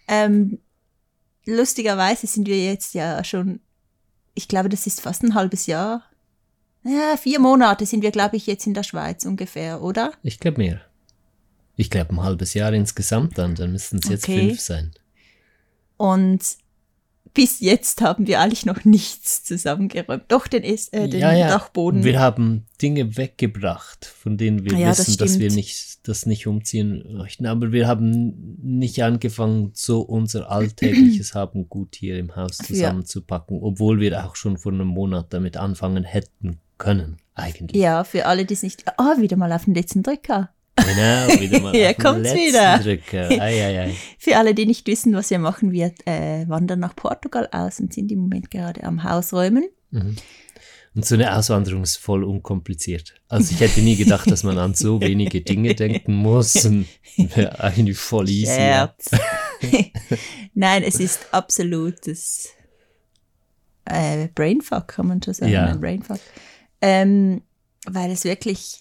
Ähm, 0.07 0.59
lustigerweise 1.45 2.27
sind 2.27 2.47
wir 2.47 2.63
jetzt 2.63 2.93
ja 2.93 3.23
schon, 3.23 3.59
ich 4.35 4.47
glaube, 4.47 4.69
das 4.69 4.85
ist 4.87 5.01
fast 5.01 5.23
ein 5.23 5.33
halbes 5.35 5.65
Jahr. 5.67 6.03
Ja, 6.83 7.15
vier 7.17 7.39
Monate 7.39 7.85
sind 7.85 8.01
wir, 8.01 8.11
glaube 8.11 8.37
ich, 8.37 8.47
jetzt 8.47 8.65
in 8.67 8.73
der 8.73 8.83
Schweiz 8.83 9.25
ungefähr, 9.25 9.81
oder? 9.81 10.11
Ich 10.23 10.39
glaube 10.39 10.57
mehr. 10.57 10.81
Ich 11.77 11.89
glaube 11.89 12.13
ein 12.13 12.21
halbes 12.21 12.53
Jahr 12.53 12.73
insgesamt 12.73 13.37
dann, 13.37 13.55
dann 13.55 13.71
müssten 13.71 13.97
es 14.03 14.09
jetzt 14.09 14.23
Okay. 14.25 14.49
fünf 14.49 14.59
sein. 14.59 14.91
Und 16.01 16.57
bis 17.35 17.59
jetzt 17.59 18.01
haben 18.01 18.25
wir 18.25 18.39
eigentlich 18.39 18.65
noch 18.65 18.85
nichts 18.85 19.43
zusammengeräumt. 19.43 20.23
Doch 20.29 20.47
den, 20.47 20.63
es 20.63 20.87
äh, 20.87 21.07
den 21.07 21.19
ja, 21.19 21.31
ja. 21.31 21.47
Dachboden. 21.47 22.03
Wir 22.03 22.19
haben 22.19 22.65
Dinge 22.81 23.17
weggebracht, 23.17 24.05
von 24.05 24.35
denen 24.35 24.65
wir 24.65 24.77
Ja, 24.79 24.87
das 24.87 25.07
wissen, 25.07 25.17
dass 25.19 25.37
wir 25.37 25.51
nicht, 25.51 26.07
das 26.07 26.25
nicht 26.25 26.47
umziehen 26.47 27.05
möchten. 27.13 27.45
Aber 27.45 27.71
wir 27.71 27.87
haben 27.87 28.57
nicht 28.63 29.03
angefangen, 29.03 29.73
so 29.75 30.01
unser 30.01 30.49
alltägliches 30.49 31.35
Haben 31.41 31.69
gut 31.69 31.95
hier 31.95 32.17
im 32.17 32.35
Haus 32.35 32.57
zusammenzupacken, 32.57 33.59
obwohl 33.61 33.99
wir 33.99 34.25
auch 34.25 34.35
schon 34.35 34.57
vor 34.57 34.71
einem 34.71 34.87
Monat 34.87 35.27
damit 35.29 35.55
anfangen 35.55 36.03
hätten 36.03 36.57
können, 36.79 37.17
eigentlich. 37.35 37.79
ja, 37.79 38.03
für 38.03 38.25
alle, 38.25 38.45
die 38.45 38.55
es 38.55 38.63
nicht. 38.63 38.83
Ah, 38.97 39.17
wieder 39.19 39.37
mal 39.37 39.53
auf 39.53 39.65
den 39.65 39.75
letzten 39.75 40.01
Drücker. 40.01 40.49
Genau, 40.85 41.41
wieder 41.41 41.59
mal 41.59 41.71
den 41.73 41.97
kommt's 41.97 42.33
wieder. 42.33 42.79
Ei, 43.41 43.65
ei, 43.65 43.79
ei. 43.81 43.95
Für 44.17 44.37
alle, 44.37 44.53
die 44.53 44.65
nicht 44.65 44.87
wissen, 44.87 45.13
was 45.13 45.29
wir 45.29 45.39
machen, 45.39 45.71
wir 45.71 45.93
äh, 46.05 46.47
wandern 46.47 46.79
nach 46.79 46.95
Portugal 46.95 47.47
aus 47.51 47.79
und 47.79 47.93
sind 47.93 48.11
im 48.11 48.19
Moment 48.19 48.51
gerade 48.51 48.83
am 48.83 49.03
Hausräumen. 49.03 49.69
Mhm. 49.91 50.15
Und 50.93 51.05
so 51.05 51.15
eine 51.15 51.35
Auswanderung 51.35 51.83
ist 51.83 51.95
voll 51.97 52.23
unkompliziert. 52.23 53.15
Also 53.29 53.53
ich 53.53 53.61
hätte 53.61 53.81
nie 53.81 53.95
gedacht, 53.95 54.29
dass 54.29 54.43
man 54.43 54.57
an 54.57 54.73
so 54.73 54.99
wenige 55.01 55.41
Dinge 55.41 55.73
denken 55.73 56.13
muss. 56.13 56.65
Und 56.65 56.85
wäre 57.15 57.59
eigentlich 57.61 57.97
voll 57.97 58.29
easy. 58.29 58.59
Ja. 58.59 58.93
Nein, 60.53 60.83
es 60.83 60.99
ist 60.99 61.27
absolutes 61.31 62.49
äh, 63.85 64.27
Brainfuck, 64.35 64.89
kann 64.89 65.07
man 65.07 65.23
schon 65.23 65.33
sagen. 65.33 65.51
Ja. 65.51 65.73
Brainfuck. 65.75 66.19
Ähm, 66.81 67.41
weil 67.85 68.11
es 68.11 68.25
wirklich, 68.25 68.80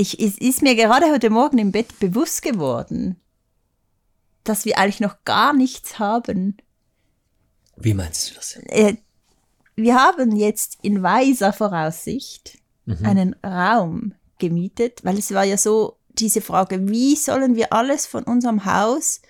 ich, 0.00 0.18
es 0.18 0.38
ist 0.38 0.62
mir 0.62 0.74
gerade 0.74 1.10
heute 1.10 1.28
Morgen 1.28 1.58
im 1.58 1.72
Bett 1.72 1.98
bewusst 2.00 2.42
geworden, 2.42 3.20
dass 4.44 4.64
wir 4.64 4.78
eigentlich 4.78 5.00
noch 5.00 5.24
gar 5.24 5.52
nichts 5.52 5.98
haben. 5.98 6.56
Wie 7.76 7.94
meinst 7.94 8.30
du 8.30 8.34
das? 8.34 8.56
Äh, 8.66 8.96
wir 9.76 9.96
haben 9.96 10.34
jetzt 10.34 10.78
in 10.82 11.02
weiser 11.02 11.52
Voraussicht 11.52 12.58
mhm. 12.86 13.04
einen 13.04 13.36
Raum 13.44 14.14
gemietet, 14.38 15.04
weil 15.04 15.18
es 15.18 15.32
war 15.32 15.44
ja 15.44 15.58
so 15.58 15.98
diese 16.08 16.40
Frage, 16.40 16.88
wie 16.88 17.14
sollen 17.14 17.54
wir 17.54 17.72
alles 17.72 18.06
von 18.06 18.24
unserem 18.24 18.64
Haus 18.64 19.20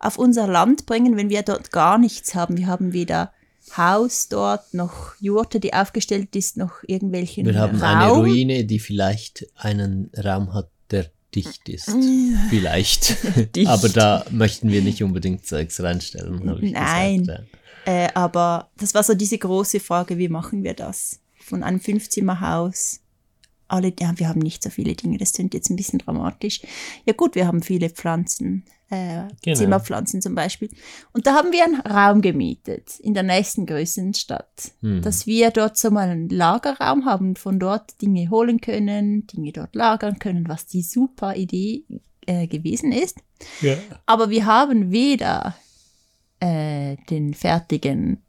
auf 0.00 0.18
unser 0.18 0.48
Land 0.48 0.86
bringen, 0.86 1.16
wenn 1.16 1.30
wir 1.30 1.42
dort 1.42 1.70
gar 1.70 1.98
nichts 1.98 2.34
haben. 2.34 2.56
Wir 2.56 2.66
haben 2.66 2.92
weder 2.92 3.32
Haus 3.76 4.28
dort, 4.28 4.74
noch 4.74 5.14
Jurte, 5.20 5.60
die 5.60 5.74
aufgestellt 5.74 6.34
ist, 6.36 6.56
noch 6.56 6.82
irgendwelchen 6.86 7.46
Wir 7.46 7.58
haben 7.58 7.80
Raum. 7.80 7.98
eine 7.98 8.10
Ruine, 8.12 8.64
die 8.64 8.78
vielleicht 8.78 9.46
einen 9.56 10.10
Raum 10.16 10.52
hat, 10.54 10.70
der 10.90 11.06
dicht 11.34 11.68
ist. 11.68 11.90
vielleicht. 12.48 13.16
Dicht. 13.56 13.68
Aber 13.68 13.88
da 13.88 14.24
möchten 14.30 14.70
wir 14.70 14.82
nicht 14.82 15.02
unbedingt 15.02 15.46
Zeugs 15.46 15.80
reinstellen, 15.82 16.48
habe 16.48 16.64
ich 16.64 16.72
Nein. 16.72 17.18
gesagt. 17.20 17.48
Ja. 17.86 18.04
Äh, 18.04 18.08
aber 18.14 18.70
das 18.76 18.94
war 18.94 19.02
so 19.02 19.14
diese 19.14 19.38
große 19.38 19.80
Frage, 19.80 20.18
wie 20.18 20.28
machen 20.28 20.64
wir 20.64 20.74
das? 20.74 21.20
Von 21.38 21.62
einem 21.62 21.80
Fünfzimmerhaus. 21.80 23.00
Alle, 23.68 23.92
ja, 23.98 24.12
wir 24.16 24.28
haben 24.28 24.40
nicht 24.40 24.62
so 24.62 24.70
viele 24.70 24.94
Dinge, 24.94 25.16
das 25.18 25.32
klingt 25.32 25.54
jetzt 25.54 25.70
ein 25.70 25.76
bisschen 25.76 26.00
dramatisch. 26.00 26.60
Ja 27.06 27.12
gut, 27.12 27.36
wir 27.36 27.46
haben 27.46 27.62
viele 27.62 27.88
Pflanzen, 27.88 28.64
äh, 28.90 29.22
Genau. 29.42 29.56
Zimmerpflanzen 29.56 30.20
zum 30.20 30.34
Beispiel. 30.34 30.68
Und 31.12 31.26
da 31.26 31.34
haben 31.34 31.52
wir 31.52 31.64
einen 31.64 31.80
Raum 31.80 32.20
gemietet 32.22 32.98
in 33.00 33.14
der 33.14 33.22
nächsten 33.22 33.66
größeren 33.66 34.14
Stadt, 34.14 34.72
Hm. 34.82 35.02
dass 35.02 35.26
wir 35.26 35.50
dort 35.50 35.76
so 35.78 35.90
mal 35.90 36.08
einen 36.08 36.28
Lagerraum 36.28 37.04
haben 37.04 37.36
von 37.36 37.58
dort 37.58 38.00
Dinge 38.02 38.30
holen 38.30 38.60
können, 38.60 39.26
Dinge 39.26 39.52
dort 39.52 39.74
lagern 39.74 40.18
können, 40.18 40.48
was 40.48 40.66
die 40.66 40.82
super 40.82 41.36
Idee 41.36 41.84
äh, 42.26 42.46
gewesen 42.46 42.92
ist. 42.92 43.18
Ja. 43.60 43.76
Aber 44.06 44.28
wir 44.30 44.44
haben 44.46 44.90
weder 44.90 45.56
äh, 46.40 46.96
den 47.08 47.32
fertigen 47.34 48.22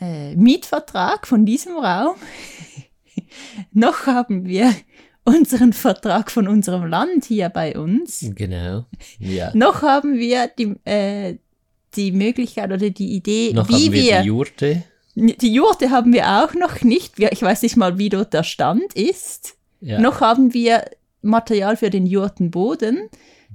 äh, 0.00 0.34
Mietvertrag 0.36 1.26
von 1.26 1.46
diesem 1.46 1.76
Raum, 1.76 2.16
noch 3.72 4.06
haben 4.06 4.44
wir 4.46 4.72
unseren 5.28 5.72
Vertrag 5.72 6.30
von 6.30 6.48
unserem 6.48 6.86
Land 6.86 7.24
hier 7.26 7.48
bei 7.48 7.76
uns, 7.78 8.24
Genau. 8.34 8.84
Ja. 9.18 9.50
noch 9.54 9.82
haben 9.82 10.18
wir 10.18 10.48
die, 10.58 10.74
äh, 10.84 11.36
die 11.94 12.12
Möglichkeit 12.12 12.66
oder 12.72 12.90
die 12.90 13.14
Idee, 13.14 13.52
Noch 13.54 13.68
wie 13.68 13.72
haben 13.86 13.92
wir 13.92 14.02
wir, 14.02 14.20
die 14.22 14.26
Jurte. 14.26 14.82
die 15.14 15.52
Jurte 15.52 15.90
haben 15.90 16.12
wir 16.12 16.26
auch 16.44 16.54
noch 16.54 16.82
nicht, 16.82 17.14
ich 17.18 17.42
weiß 17.42 17.62
nicht 17.62 17.76
mal, 17.76 17.98
wie 17.98 18.08
dort 18.08 18.32
der 18.34 18.42
Stand 18.44 18.92
ist. 18.94 19.54
Ja. 19.80 20.00
Noch 20.00 20.20
haben 20.20 20.52
wir 20.54 20.84
Material 21.22 21.76
für 21.76 21.90
den 21.90 22.06
Jurtenboden, 22.06 23.08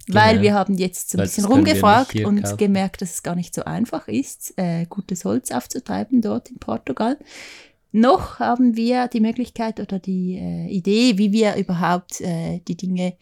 weil 0.07 0.31
Genau. 0.33 0.41
wir 0.43 0.53
haben 0.55 0.75
jetzt 0.75 1.11
so 1.11 1.17
ein 1.17 1.19
Weil 1.19 1.27
bisschen 1.27 1.45
rumgefragt 1.45 2.15
und 2.25 2.41
kaufen. 2.43 2.57
gemerkt, 2.57 3.01
dass 3.01 3.13
es 3.13 3.23
gar 3.23 3.35
nicht 3.35 3.53
so 3.53 3.63
einfach 3.63 4.07
ist, 4.07 4.53
äh, 4.57 4.85
gutes 4.89 5.23
Holz 5.25 5.51
aufzutreiben 5.51 6.21
dort 6.21 6.49
in 6.49 6.57
Portugal. 6.57 7.17
Noch 7.95 8.39
haben 8.39 8.75
wir 8.75 9.07
die 9.07 9.19
Möglichkeit 9.21 9.79
oder 9.79 9.99
die 9.99 10.35
äh, 10.35 10.67
Idee, 10.67 11.17
wie 11.17 11.31
wir 11.31 11.55
überhaupt 11.55 12.19
äh, 12.21 12.59
die 12.67 12.75
Dinge 12.75 13.13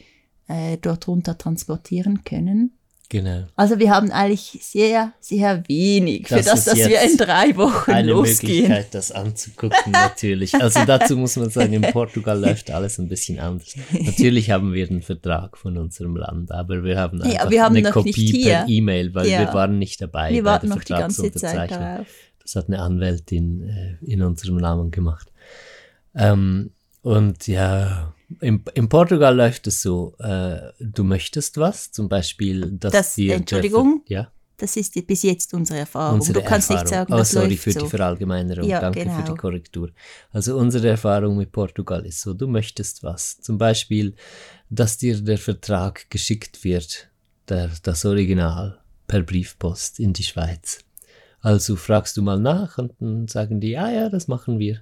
äh, 0.48 0.78
dort 0.82 1.08
runter 1.08 1.38
transportieren 1.38 2.24
können. 2.24 2.72
Genau. 3.10 3.44
Also 3.58 3.78
wir 3.78 3.90
haben 3.94 4.10
eigentlich 4.10 4.58
sehr, 4.62 5.12
sehr 5.20 5.68
wenig 5.68 6.30
für 6.30 6.36
Das 6.38 6.46
das, 6.46 6.60
ist 6.60 6.68
dass 6.68 6.78
wir 6.90 7.02
in 7.02 7.18
drei 7.18 7.58
Wochen 7.58 7.92
Eine 7.92 8.12
losgehen. 8.14 8.62
Möglichkeit, 8.70 8.96
das 8.96 9.12
anzugucken, 9.12 9.92
natürlich. 9.92 10.56
Also 10.56 10.86
dazu 10.86 11.18
muss 11.18 11.36
man 11.36 11.50
sagen, 11.50 11.74
in 11.74 11.82
Portugal 11.82 12.40
läuft 12.46 12.72
alles 12.72 12.98
ein 13.00 13.10
bisschen 13.10 13.38
anders. 13.40 13.76
Natürlich 13.92 14.50
haben 14.52 14.72
wir 14.72 14.88
einen 14.90 15.02
Vertrag 15.02 15.58
von 15.58 15.78
unserem 15.78 16.16
Land, 16.16 16.54
aber 16.54 16.86
wir 16.86 16.98
haben 16.98 17.18
Ja, 17.20 17.26
einfach 17.26 17.50
wir 17.50 17.64
haben 17.64 17.76
eine 17.76 17.92
Kopie 17.92 18.44
per 18.46 18.66
E-Mail, 18.70 19.14
weil 19.14 19.28
Ja. 19.28 19.40
wir 19.40 19.54
waren 19.54 19.78
nicht 19.78 20.02
dabei 20.02 20.32
Wir 20.32 20.44
bei 20.44 20.52
warten 20.52 20.68
der 20.68 20.76
noch 20.78 20.84
die 20.86 20.94
ganze 20.94 21.32
Zeit 21.34 21.72
darauf. 21.72 22.08
Das 22.44 22.56
hat 22.56 22.68
eine 22.68 22.80
Anwältin 22.82 23.62
äh, 23.70 23.98
in 24.06 24.22
unserem 24.22 24.58
Namen 24.58 24.92
gemacht. 24.92 25.32
Ähm, 26.16 26.72
und 27.02 27.48
ja, 27.48 28.14
in, 28.40 28.64
in 28.76 28.90
Portugal 28.90 29.36
läuft 29.36 29.68
es 29.68 29.82
so, 29.82 30.16
äh, 30.20 30.60
du 30.80 31.04
möchtest 31.04 31.58
was, 31.58 31.92
zum 31.92 32.10
Beispiel, 32.10 32.72
dass 32.72 32.92
Das- 32.92 33.16
dir 33.16 33.30
der 33.30 33.38
Entschuldigung? 33.38 34.04
Ver- 34.06 34.14
ja, 34.14 34.32
Das 34.58 34.78
ist 34.78 34.94
die- 34.96 35.02
bis 35.02 35.24
jetzt 35.24 35.54
unsere 35.54 35.80
Erfahrung. 35.80 36.20
unsere 36.20 36.40
du 36.40 36.46
kannst 36.46 36.70
Erfahrung. 36.70 36.84
nicht 36.84 36.90
sagen, 36.96 37.14
oh, 37.14 37.18
das 37.18 37.32
sorry 37.32 37.48
läuft 37.50 37.64
für 37.64 37.72
so. 37.72 37.80
die 37.82 37.88
Verallgemeinerung, 37.90 38.68
Ja, 38.70 38.80
danke 38.82 39.00
für 39.02 39.06
genau. 39.08 39.26
die 39.32 39.36
Korrektur. 39.36 39.90
Also 40.32 40.58
unsere 40.58 40.90
Erfahrung 40.90 41.38
mit 41.38 41.52
Portugal 41.52 42.06
ist 42.06 42.22
so, 42.22 42.34
du 42.36 42.48
möchtest 42.48 43.02
was, 43.04 43.40
zum 43.42 43.58
Beispiel, 43.58 44.14
dass 44.70 44.98
dir 44.98 45.20
der 45.20 45.38
Vertrag 45.40 46.10
geschickt 46.12 46.64
wird, 46.64 47.10
der, 47.50 47.72
das 47.84 48.06
Original, 48.06 48.78
per 49.08 49.24
Briefpost 49.24 50.00
in 50.00 50.14
die 50.14 50.24
Schweiz. 50.24 50.80
Also 51.42 51.76
fragst 51.76 52.18
du 52.18 52.22
mal 52.22 52.40
nach 52.40 52.78
und 52.78 52.94
dann 53.00 53.28
sagen 53.28 53.60
die, 53.60 53.72
ja, 53.72 53.90
ja, 53.90 54.10
das 54.10 54.28
machen 54.28 54.60
wir. 54.60 54.82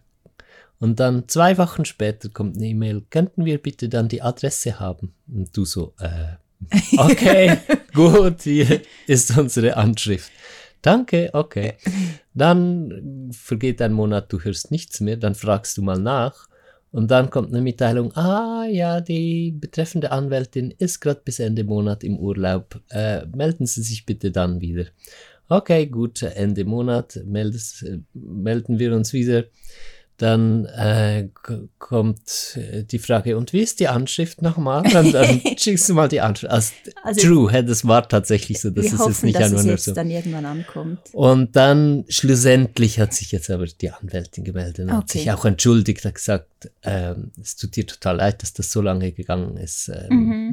Und 0.79 0.99
dann 0.99 1.27
zwei 1.27 1.57
Wochen 1.57 1.85
später 1.85 2.29
kommt 2.29 2.55
eine 2.55 2.67
E-Mail, 2.67 3.03
könnten 3.09 3.45
wir 3.45 3.61
bitte 3.61 3.89
dann 3.89 4.07
die 4.07 4.21
Adresse 4.21 4.79
haben? 4.79 5.13
Und 5.27 5.55
du 5.55 5.65
so, 5.65 5.93
äh, 5.99 6.35
okay, 6.97 7.57
gut, 7.93 8.43
hier 8.43 8.81
ist 9.07 9.37
unsere 9.37 9.75
Anschrift. 9.75 10.31
Danke, 10.81 11.29
okay. 11.33 11.73
Dann 12.33 13.29
vergeht 13.33 13.81
ein 13.81 13.91
Monat, 13.91 14.31
du 14.31 14.39
hörst 14.39 14.71
nichts 14.71 15.01
mehr, 15.01 15.17
dann 15.17 15.35
fragst 15.35 15.77
du 15.77 15.81
mal 15.81 15.99
nach 15.99 16.47
und 16.91 17.11
dann 17.11 17.29
kommt 17.29 17.49
eine 17.49 17.61
Mitteilung, 17.61 18.15
ah 18.15 18.65
ja, 18.65 19.01
die 19.01 19.51
betreffende 19.51 20.11
Anwältin 20.11 20.71
ist 20.71 21.01
gerade 21.01 21.21
bis 21.23 21.39
Ende 21.39 21.65
Monat 21.65 22.03
im 22.03 22.17
Urlaub, 22.17 22.81
äh, 22.89 23.25
melden 23.27 23.65
Sie 23.65 23.83
sich 23.83 24.05
bitte 24.05 24.31
dann 24.31 24.61
wieder. 24.61 24.85
Okay, 25.49 25.87
gut, 25.87 26.21
Ende 26.21 26.63
Monat 26.65 27.19
meldes, 27.25 27.83
melden 28.13 28.79
wir 28.79 28.93
uns 28.95 29.13
wieder. 29.13 29.45
Dann 30.17 30.65
äh, 30.65 31.29
kommt 31.77 32.57
äh, 32.57 32.83
die 32.83 32.99
Frage, 32.99 33.37
und 33.37 33.53
wie 33.53 33.61
ist 33.61 33.79
die 33.79 33.87
Anschrift 33.87 34.41
nochmal? 34.41 34.83
Und 34.93 35.13
dann 35.13 35.39
schickst 35.57 35.87
du 35.87 35.93
mal 35.93 36.09
die 36.09 36.19
Anschrift. 36.19 36.51
Also, 36.51 36.73
Also- 37.03 37.21
true, 37.21 37.49
hä, 37.51 37.63
das 37.63 37.87
war 37.87 38.05
tatsächlich 38.07 38.59
so. 38.59 38.69
Das 38.69 38.83
wir 38.83 38.91
ist 38.93 38.99
hoffen, 38.99 39.11
jetzt 39.11 39.23
nicht 39.23 39.35
dass 39.37 39.43
einfach 39.45 39.59
es 39.59 39.63
nur 39.65 39.71
jetzt 39.75 39.85
so. 39.85 39.93
dann 39.93 40.09
irgendwann 40.09 40.45
ankommt. 40.45 40.99
Und 41.13 41.55
dann 41.55 42.03
schlussendlich 42.09 42.99
hat 42.99 43.13
sich 43.13 43.31
jetzt 43.31 43.49
aber 43.49 43.65
die 43.65 43.91
Anwältin 43.91 44.43
gemeldet 44.43 44.79
und 44.87 44.91
hat 44.91 45.03
Okay. 45.05 45.19
sich 45.19 45.31
auch 45.31 45.45
entschuldigt, 45.45 46.03
hat 46.03 46.15
gesagt, 46.15 46.69
ähm, 46.83 47.31
es 47.41 47.55
tut 47.55 47.77
dir 47.77 47.87
total 47.87 48.17
leid, 48.17 48.41
dass 48.41 48.51
das 48.51 48.71
so 48.71 48.81
lange 48.81 49.13
gegangen 49.13 49.55
ist. 49.55 49.87
Ähm, 49.87 50.09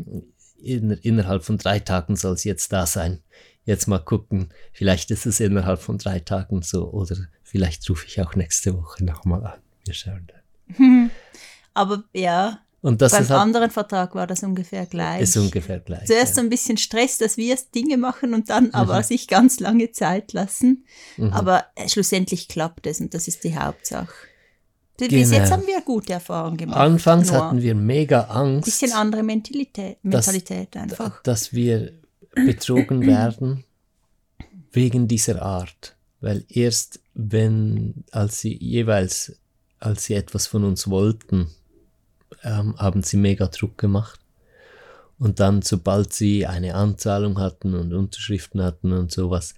Mhm. 0.07 0.23
in, 0.63 0.91
innerhalb 0.93 1.43
von 1.43 1.59
drei 1.59 1.81
Tagen 1.81 2.15
soll 2.15 2.35
es 2.35 2.45
jetzt 2.45 2.73
da 2.73 2.87
sein. 2.87 3.19
Jetzt 3.67 3.87
mal 3.89 3.99
gucken, 3.99 4.49
vielleicht 4.73 5.11
ist 5.11 5.27
es 5.27 5.41
innerhalb 5.41 5.81
von 5.83 5.99
drei 5.99 6.21
Tagen 6.21 6.63
so 6.63 6.89
oder 6.91 7.17
vielleicht 7.43 7.89
rufe 7.91 8.07
ich 8.07 8.21
auch 8.23 8.35
nächste 8.35 8.75
Woche 8.75 9.05
nochmal 9.05 9.45
an. 9.45 9.59
Wir 9.85 9.95
schauen 9.95 10.27
dann. 10.29 11.11
Aber 11.75 12.05
ja, 12.15 12.61
Und 12.81 13.03
das 13.03 13.13
beim 13.13 13.29
halt, 13.29 13.41
anderen 13.41 13.71
Vertrag 13.71 14.15
war 14.15 14.27
das 14.27 14.43
ungefähr 14.43 14.87
gleich. 14.87 15.21
ist 15.21 15.37
ungefähr 15.37 15.81
gleich. 15.81 16.07
Zuerst 16.07 16.35
so 16.37 16.41
ja. 16.41 16.43
Mhm. 16.45 16.47
ein 16.47 16.51
bisschen 16.51 16.77
Stress, 16.79 17.19
dass 17.19 17.37
wir 17.37 17.57
Dinge 17.75 17.97
machen 17.99 18.33
und 18.35 18.49
dann 18.51 18.73
aber 18.73 19.03
sich 19.03 19.27
ganz 19.29 19.61
lange 19.61 19.91
Zeit 19.93 20.33
lassen. 20.33 20.85
Aber 21.33 21.65
äh, 21.75 21.89
schlussendlich 21.89 22.49
klappt 22.49 22.87
es 22.87 23.01
und 23.01 23.13
das 23.15 23.29
ist 23.29 23.43
die 23.45 23.59
Hauptsache. 23.59 24.09
Bis 24.99 25.09
Genau. 25.09 25.37
jetzt 25.37 25.51
haben 25.53 25.67
wir 25.67 25.83
gute 25.83 26.15
Erfahrungen 26.15 26.57
gemacht. 26.57 26.79
Anfangs 26.79 27.31
Nur 27.31 27.45
hatten 27.45 27.61
wir 27.61 27.75
mega 27.75 28.23
ein 28.23 28.31
Angst. 28.31 28.65
bisschen 28.65 28.93
andere 28.93 29.23
Mentalität, 29.23 29.99
Mentalität 30.03 30.75
einfach. 30.77 31.23
dass 31.23 31.53
wir 31.53 31.93
betrogen 32.37 33.07
werden 33.07 33.65
wegen 34.73 35.09
dieser 35.09 35.43
Art. 35.43 35.97
Weil 36.21 36.45
erst 36.49 37.01
wenn, 37.15 38.05
als 38.11 38.41
sie 38.41 38.57
jeweils, 38.57 39.37
als 39.81 40.05
sie 40.05 40.15
etwas 40.15 40.47
von 40.47 40.65
uns 40.65 40.89
wollten, 40.89 41.49
ähm, 42.43 42.75
haben 42.79 43.03
sie 43.03 43.17
mega 43.17 43.47
Druck 43.47 43.79
gemacht. 43.79 44.21
Und 45.19 45.41
dann, 45.41 45.63
sobald 45.63 46.13
sie 46.13 46.47
eine 46.47 46.75
Anzahlung 46.75 47.39
hatten 47.39 47.75
und 47.75 47.95
Unterschriften 47.95 48.63
hatten 48.63 48.93
und 48.93 49.11
sowas, 49.13 49.55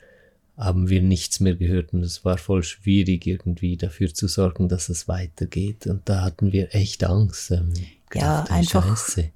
haben 0.56 0.88
wir 0.88 1.02
nichts 1.02 1.40
mehr 1.40 1.56
gehört. 1.56 1.92
Und 1.92 2.02
es 2.02 2.24
war 2.24 2.38
voll 2.38 2.62
schwierig, 2.62 3.26
irgendwie 3.26 3.76
dafür 3.76 4.12
zu 4.14 4.28
sorgen, 4.28 4.68
dass 4.68 4.88
es 4.88 5.08
weitergeht. 5.08 5.86
Und 5.86 6.08
da 6.08 6.22
hatten 6.22 6.52
wir 6.52 6.74
echt 6.74 7.02
Angst. 7.04 7.50
Ähm, 7.50 7.72
Ja, 8.14 8.42
gedacht, 8.42 8.50
einfach- 8.52 8.98
Scheiße. 8.98 9.30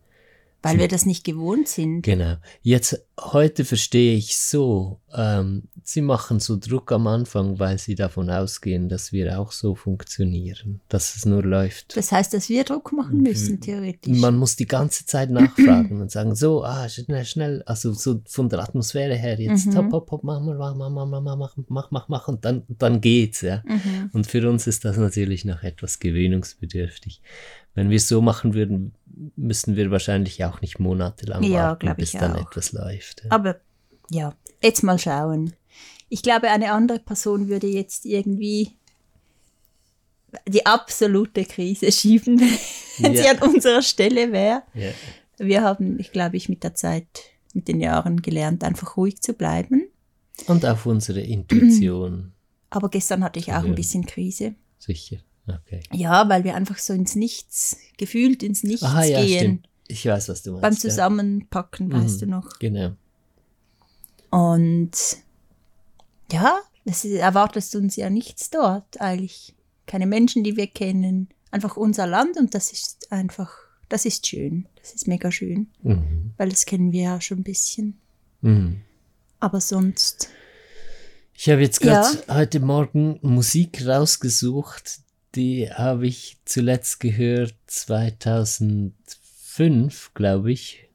Weil 0.62 0.78
wir 0.78 0.88
das 0.88 1.06
nicht 1.06 1.24
gewohnt 1.24 1.68
sind. 1.68 2.02
Genau. 2.02 2.36
Jetzt, 2.62 3.04
heute 3.20 3.64
verstehe 3.64 4.16
ich 4.16 4.38
so, 4.38 5.00
ähm, 5.14 5.64
sie 5.82 6.00
machen 6.00 6.40
so 6.40 6.56
Druck 6.56 6.92
am 6.92 7.06
Anfang, 7.06 7.58
weil 7.58 7.78
sie 7.78 7.94
davon 7.94 8.30
ausgehen, 8.30 8.88
dass 8.88 9.12
wir 9.12 9.38
auch 9.38 9.52
so 9.52 9.74
funktionieren, 9.74 10.80
dass 10.88 11.16
es 11.16 11.26
nur 11.26 11.42
läuft. 11.42 11.96
Das 11.96 12.12
heißt, 12.12 12.32
dass 12.32 12.48
wir 12.48 12.64
Druck 12.64 12.92
machen 12.92 13.22
müssen, 13.22 13.60
theoretisch. 13.60 14.18
Man 14.18 14.36
muss 14.36 14.56
die 14.56 14.66
ganze 14.66 15.04
Zeit 15.06 15.30
nachfragen 15.30 16.00
und 16.00 16.10
sagen, 16.10 16.34
so, 16.34 16.64
ah, 16.64 16.88
schnell, 16.88 17.24
schnell, 17.24 17.62
also 17.66 17.92
so 17.92 18.20
von 18.26 18.48
der 18.48 18.60
Atmosphäre 18.60 19.16
her, 19.16 19.38
jetzt 19.40 19.66
Mhm. 19.66 19.76
hopp, 19.76 19.92
hopp, 19.92 20.10
hopp, 20.12 20.24
mach 20.24 20.40
mal, 20.40 20.56
mach, 20.56 20.74
mach, 20.74 20.90
mach, 20.90 21.06
mach, 21.06 21.36
mach, 21.36 21.36
mach, 21.36 21.56
mach, 21.68 21.90
mach, 21.90 22.08
mach, 22.08 22.28
und 22.28 22.44
dann, 22.44 22.62
dann 22.68 23.00
geht's, 23.00 23.40
ja. 23.40 23.62
Mhm. 23.66 24.10
Und 24.12 24.26
für 24.26 24.48
uns 24.48 24.66
ist 24.66 24.84
das 24.84 24.96
natürlich 24.96 25.44
noch 25.44 25.62
etwas 25.62 25.98
gewöhnungsbedürftig. 25.98 27.20
Wenn 27.74 27.88
wir 27.90 27.96
es 27.96 28.08
so 28.08 28.20
machen 28.20 28.54
würden, 28.54 28.94
müssten 29.36 29.76
wir 29.76 29.90
wahrscheinlich 29.90 30.44
auch 30.44 30.60
nicht 30.60 30.78
monatelang 30.78 31.42
Ja, 31.42 31.70
warten, 31.70 31.94
bis 31.96 32.12
dann 32.12 32.36
auch. 32.36 32.50
etwas 32.50 32.72
läuft. 32.72 33.22
Ja. 33.24 33.30
Aber 33.30 33.60
ja, 34.10 34.34
jetzt 34.62 34.82
mal 34.82 34.98
schauen. 34.98 35.54
Ich 36.08 36.22
glaube, 36.22 36.50
eine 36.50 36.72
andere 36.72 36.98
Person 36.98 37.48
würde 37.48 37.66
jetzt 37.66 38.04
irgendwie 38.04 38.72
die 40.48 40.64
absolute 40.66 41.44
Krise 41.44 41.90
schieben, 41.92 42.40
wenn 42.98 43.16
sie 43.16 43.24
Ja. 43.24 43.32
an 43.32 43.38
unserer 43.48 43.82
Stelle 43.82 44.32
wäre. 44.32 44.62
Ja. 44.74 44.90
Wir 45.38 45.62
haben, 45.62 45.98
ich 45.98 46.12
glaube, 46.12 46.36
ich 46.36 46.48
mit 46.48 46.62
der 46.62 46.74
Zeit, 46.74 47.06
mit 47.54 47.68
den 47.68 47.80
Jahren 47.80 48.22
gelernt, 48.22 48.64
einfach 48.64 48.96
ruhig 48.96 49.20
zu 49.20 49.32
bleiben. 49.34 49.88
Und 50.46 50.64
auf 50.64 50.86
unsere 50.86 51.20
Intuition, 51.20 52.32
Aber 52.70 52.88
gestern 52.88 53.22
hatte 53.24 53.38
ich 53.38 53.52
auch 53.52 53.64
ein 53.64 53.74
bisschen 53.74 54.06
Krise. 54.06 54.54
sicher. 54.78 55.18
Okay. 55.46 55.82
Ja, 55.92 56.28
weil 56.28 56.44
wir 56.44 56.54
einfach 56.54 56.78
so 56.78 56.92
ins 56.92 57.14
Nichts, 57.16 57.76
gefühlt 57.98 58.42
ins 58.42 58.62
Nichts 58.62 58.82
Aha, 58.84 59.04
ja, 59.04 59.20
gehen. 59.24 59.38
stimmt. 59.38 59.68
Ich 59.88 60.06
weiß, 60.06 60.28
was 60.28 60.42
du 60.42 60.52
meinst. 60.52 60.62
Beim 60.62 60.72
ja. 60.74 60.78
Zusammenpacken, 60.78 61.92
weißt 61.92 62.22
du 62.22 62.26
noch. 62.26 62.58
Genau. 62.60 62.92
Und 64.30 64.92
ja, 66.30 66.58
es 66.84 67.04
ist- 67.04 67.14
erwartet 67.18 67.74
uns 67.74 67.96
ja 67.96 68.08
nichts 68.10 68.50
dort 68.50 69.00
eigentlich. 69.00 69.54
Keine 69.86 70.06
Menschen, 70.06 70.44
die 70.44 70.56
wir 70.56 70.66
kennen. 70.68 71.28
Einfach 71.50 71.76
unser 71.76 72.06
Land 72.06 72.38
und 72.38 72.54
das 72.54 72.72
ist 72.72 73.12
einfach, 73.12 73.52
das 73.88 74.06
ist 74.06 74.26
schön. 74.26 74.66
Das 74.80 74.94
ist 74.94 75.06
mega 75.06 75.30
schön, 75.30 75.66
Mhm. 75.82 76.32
weil 76.38 76.48
das 76.48 76.64
kennen 76.64 76.92
wir 76.92 77.02
ja 77.02 77.20
schon 77.20 77.38
ein 77.40 77.44
bisschen. 77.44 77.98
Mhm. 78.40 78.80
Aber 79.40 79.60
sonst, 79.60 80.28
Ich 81.34 81.48
habe 81.50 81.60
jetzt 81.62 81.80
gerade 81.80 82.22
heute 82.28 82.60
Morgen 82.60 83.18
Musik 83.22 83.84
rausgesucht, 83.86 85.00
die 85.34 85.72
habe 85.72 86.06
ich 86.06 86.36
zuletzt 86.44 87.00
gehört 87.00 87.54
2005, 87.66 90.12
glaube 90.14 90.52
ich. 90.52 90.88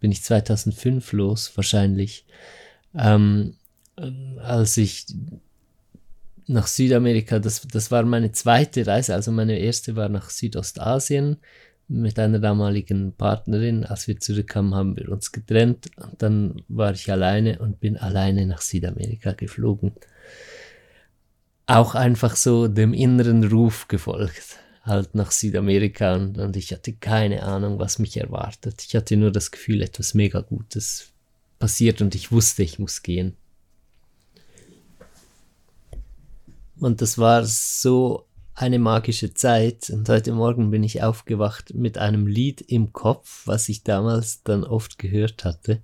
Bin 0.00 0.12
ich 0.12 0.22
2005 0.22 1.12
los, 1.12 1.56
wahrscheinlich. 1.56 2.26
Ähm, 2.94 3.56
als 4.38 4.76
ich 4.76 5.06
nach 6.46 6.66
Südamerika, 6.66 7.38
das, 7.38 7.62
das 7.62 7.90
war 7.90 8.02
meine 8.02 8.32
zweite 8.32 8.86
Reise, 8.86 9.14
also 9.14 9.32
meine 9.32 9.58
erste 9.58 9.96
war 9.96 10.10
nach 10.10 10.28
Südostasien 10.28 11.38
mit 11.88 12.18
einer 12.18 12.38
damaligen 12.38 13.12
Partnerin. 13.12 13.84
Als 13.84 14.08
wir 14.08 14.20
zurückkamen, 14.20 14.74
haben 14.74 14.96
wir 14.96 15.10
uns 15.10 15.32
getrennt 15.32 15.90
und 15.96 16.22
dann 16.22 16.62
war 16.68 16.92
ich 16.92 17.10
alleine 17.10 17.58
und 17.60 17.80
bin 17.80 17.96
alleine 17.96 18.46
nach 18.46 18.60
Südamerika 18.60 19.32
geflogen. 19.32 19.92
Auch 21.66 21.94
einfach 21.94 22.36
so 22.36 22.68
dem 22.68 22.92
inneren 22.92 23.44
Ruf 23.44 23.88
gefolgt, 23.88 24.58
halt 24.82 25.14
nach 25.14 25.30
Südamerika 25.30 26.14
und, 26.14 26.38
und 26.38 26.56
ich 26.56 26.72
hatte 26.72 26.92
keine 26.92 27.42
Ahnung, 27.42 27.78
was 27.78 27.98
mich 27.98 28.18
erwartet. 28.18 28.84
Ich 28.86 28.94
hatte 28.94 29.16
nur 29.16 29.30
das 29.30 29.50
Gefühl, 29.50 29.80
etwas 29.80 30.14
mega 30.14 30.40
Gutes 30.40 31.12
passiert 31.58 32.02
und 32.02 32.14
ich 32.14 32.30
wusste, 32.30 32.62
ich 32.62 32.78
muss 32.78 33.02
gehen. 33.02 33.36
Und 36.78 37.00
das 37.00 37.16
war 37.16 37.44
so 37.44 38.26
eine 38.54 38.78
magische 38.78 39.34
Zeit. 39.34 39.90
Und 39.90 40.08
heute 40.08 40.32
Morgen 40.32 40.70
bin 40.70 40.82
ich 40.82 41.02
aufgewacht 41.02 41.74
mit 41.74 41.98
einem 41.98 42.26
Lied 42.26 42.60
im 42.60 42.92
Kopf, 42.92 43.42
was 43.46 43.68
ich 43.68 43.82
damals 43.82 44.42
dann 44.42 44.64
oft 44.64 44.98
gehört 44.98 45.44
hatte. 45.44 45.80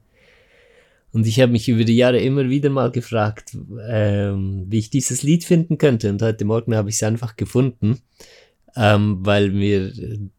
Und 1.13 1.27
ich 1.27 1.41
habe 1.41 1.53
mich 1.53 1.69
über 1.69 1.85
die 1.85 1.97
Jahre 1.97 2.21
immer 2.21 2.49
wieder 2.49 2.71
mal 2.71 2.91
gefragt, 2.91 3.57
ähm, 3.89 4.67
wie 4.69 4.79
ich 4.79 4.91
dieses 4.91 5.23
Lied 5.23 5.45
finden 5.45 5.77
könnte. 5.77 6.09
Und 6.09 6.23
heute 6.23 6.45
Morgen 6.45 6.75
habe 6.75 6.89
ich 6.89 6.97
es 6.97 7.03
einfach 7.03 7.37
gefunden, 7.37 7.99
ähm, 8.77 9.19
weil 9.21 9.51
mir 9.51 9.93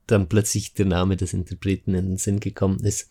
dann 0.07 0.29
plötzlich 0.29 0.73
der 0.73 0.85
Name 0.85 1.17
des 1.17 1.33
Interpreten 1.33 1.93
in 1.93 2.09
den 2.09 2.17
Sinn 2.17 2.39
gekommen 2.39 2.79
ist. 2.83 3.10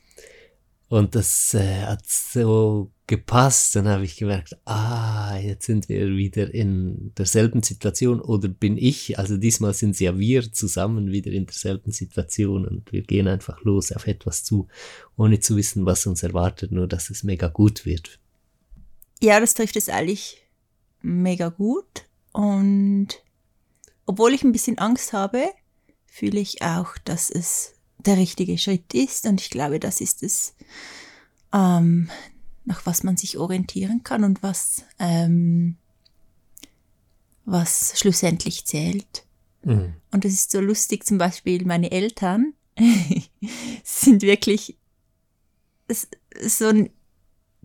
Und 0.90 1.14
das 1.14 1.54
äh, 1.54 1.82
hat 1.82 2.04
so 2.04 2.90
gepasst. 3.06 3.76
Dann 3.76 3.86
habe 3.86 4.04
ich 4.04 4.16
gemerkt, 4.16 4.58
ah, 4.64 5.38
jetzt 5.38 5.66
sind 5.66 5.88
wir 5.88 6.16
wieder 6.16 6.52
in 6.52 7.14
derselben 7.16 7.62
Situation 7.62 8.20
oder 8.20 8.48
bin 8.48 8.76
ich, 8.76 9.16
also 9.16 9.36
diesmal 9.36 9.72
sind 9.72 9.92
es 9.92 10.00
ja 10.00 10.18
wir 10.18 10.52
zusammen 10.52 11.12
wieder 11.12 11.30
in 11.30 11.46
derselben 11.46 11.92
Situation 11.92 12.66
und 12.66 12.90
wir 12.90 13.02
gehen 13.02 13.28
einfach 13.28 13.62
los 13.62 13.92
auf 13.92 14.08
etwas 14.08 14.42
zu, 14.42 14.66
ohne 15.16 15.38
zu 15.38 15.56
wissen, 15.56 15.86
was 15.86 16.06
uns 16.06 16.24
erwartet, 16.24 16.72
nur 16.72 16.88
dass 16.88 17.08
es 17.08 17.22
mega 17.22 17.46
gut 17.46 17.86
wird. 17.86 18.18
ja, 19.22 19.38
das 19.38 19.54
trifft 19.54 19.76
es 19.76 19.88
eigentlich 19.88 20.42
mega 21.02 21.50
gut. 21.50 22.06
Und 22.32 23.08
obwohl 24.06 24.34
ich 24.34 24.42
ein 24.42 24.50
bisschen 24.50 24.78
Angst 24.78 25.12
habe, 25.12 25.44
fühle 26.06 26.40
ich 26.40 26.62
auch, 26.62 26.98
dass 27.04 27.30
es 27.30 27.74
der 28.06 28.16
richtige 28.16 28.58
Schritt 28.58 28.94
ist. 28.94 29.26
Und 29.26 29.40
ich 29.40 29.50
glaube, 29.50 29.80
das 29.80 30.00
ist 30.00 30.22
es, 30.22 30.54
ähm, 31.52 32.10
nach 32.64 32.86
was 32.86 33.02
man 33.02 33.16
sich 33.16 33.38
orientieren 33.38 34.02
kann 34.02 34.24
und 34.24 34.42
was, 34.42 34.84
ähm, 34.98 35.76
was 37.44 37.98
schlussendlich 37.98 38.66
zählt. 38.66 39.24
Mhm. 39.62 39.94
Und 40.10 40.24
es 40.24 40.34
ist 40.34 40.50
so 40.50 40.60
lustig, 40.60 41.04
zum 41.04 41.18
Beispiel 41.18 41.64
meine 41.64 41.90
Eltern 41.90 42.54
sind 43.84 44.22
wirklich 44.22 44.76
so 46.40 46.66
ein, 46.68 46.90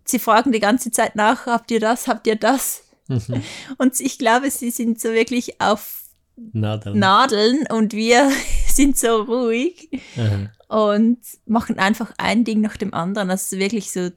sie 0.03 0.19
fragen 0.19 0.51
die 0.51 0.59
ganze 0.59 0.91
Zeit 0.91 1.15
nach, 1.15 1.45
habt 1.45 1.71
ihr 1.71 1.79
das, 1.79 2.07
habt 2.07 2.27
ihr 2.27 2.35
das? 2.35 2.83
Mhm. 3.07 3.43
Und 3.77 3.99
ich 3.99 4.17
glaube, 4.17 4.49
sie 4.49 4.71
sind 4.71 4.99
so 4.99 5.09
wirklich 5.09 5.61
auf 5.61 6.03
Na 6.35 6.77
dann. 6.77 6.97
Nadeln 6.99 7.65
und 7.69 7.93
wir 7.93 8.31
sind 8.75 8.97
so 8.97 9.21
ruhig 9.23 9.89
Aha. 10.17 10.49
und 10.89 11.17
machen 11.45 11.79
einfach 11.79 12.13
ein 12.17 12.43
Ding 12.43 12.61
nach 12.61 12.77
dem 12.77 12.93
anderen. 12.93 13.29
Das 13.29 13.51
ist 13.51 13.59
wirklich 13.59 13.91
so 13.91 14.09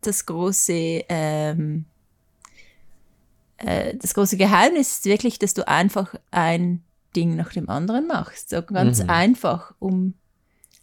das 0.00 0.26
große, 0.26 1.04
ähm, 1.08 1.84
äh, 3.58 3.94
das 3.96 4.14
große 4.14 4.36
Geheimnis 4.36 4.92
ist 4.98 5.04
wirklich, 5.04 5.38
dass 5.38 5.54
du 5.54 5.66
einfach 5.68 6.14
ein 6.30 6.82
Ding 7.16 7.36
nach 7.36 7.52
dem 7.52 7.68
anderen 7.68 8.06
machst. 8.06 8.50
So 8.50 8.62
ganz 8.62 9.02
Mhm. 9.02 9.10
einfach, 9.10 9.74
um 9.78 10.14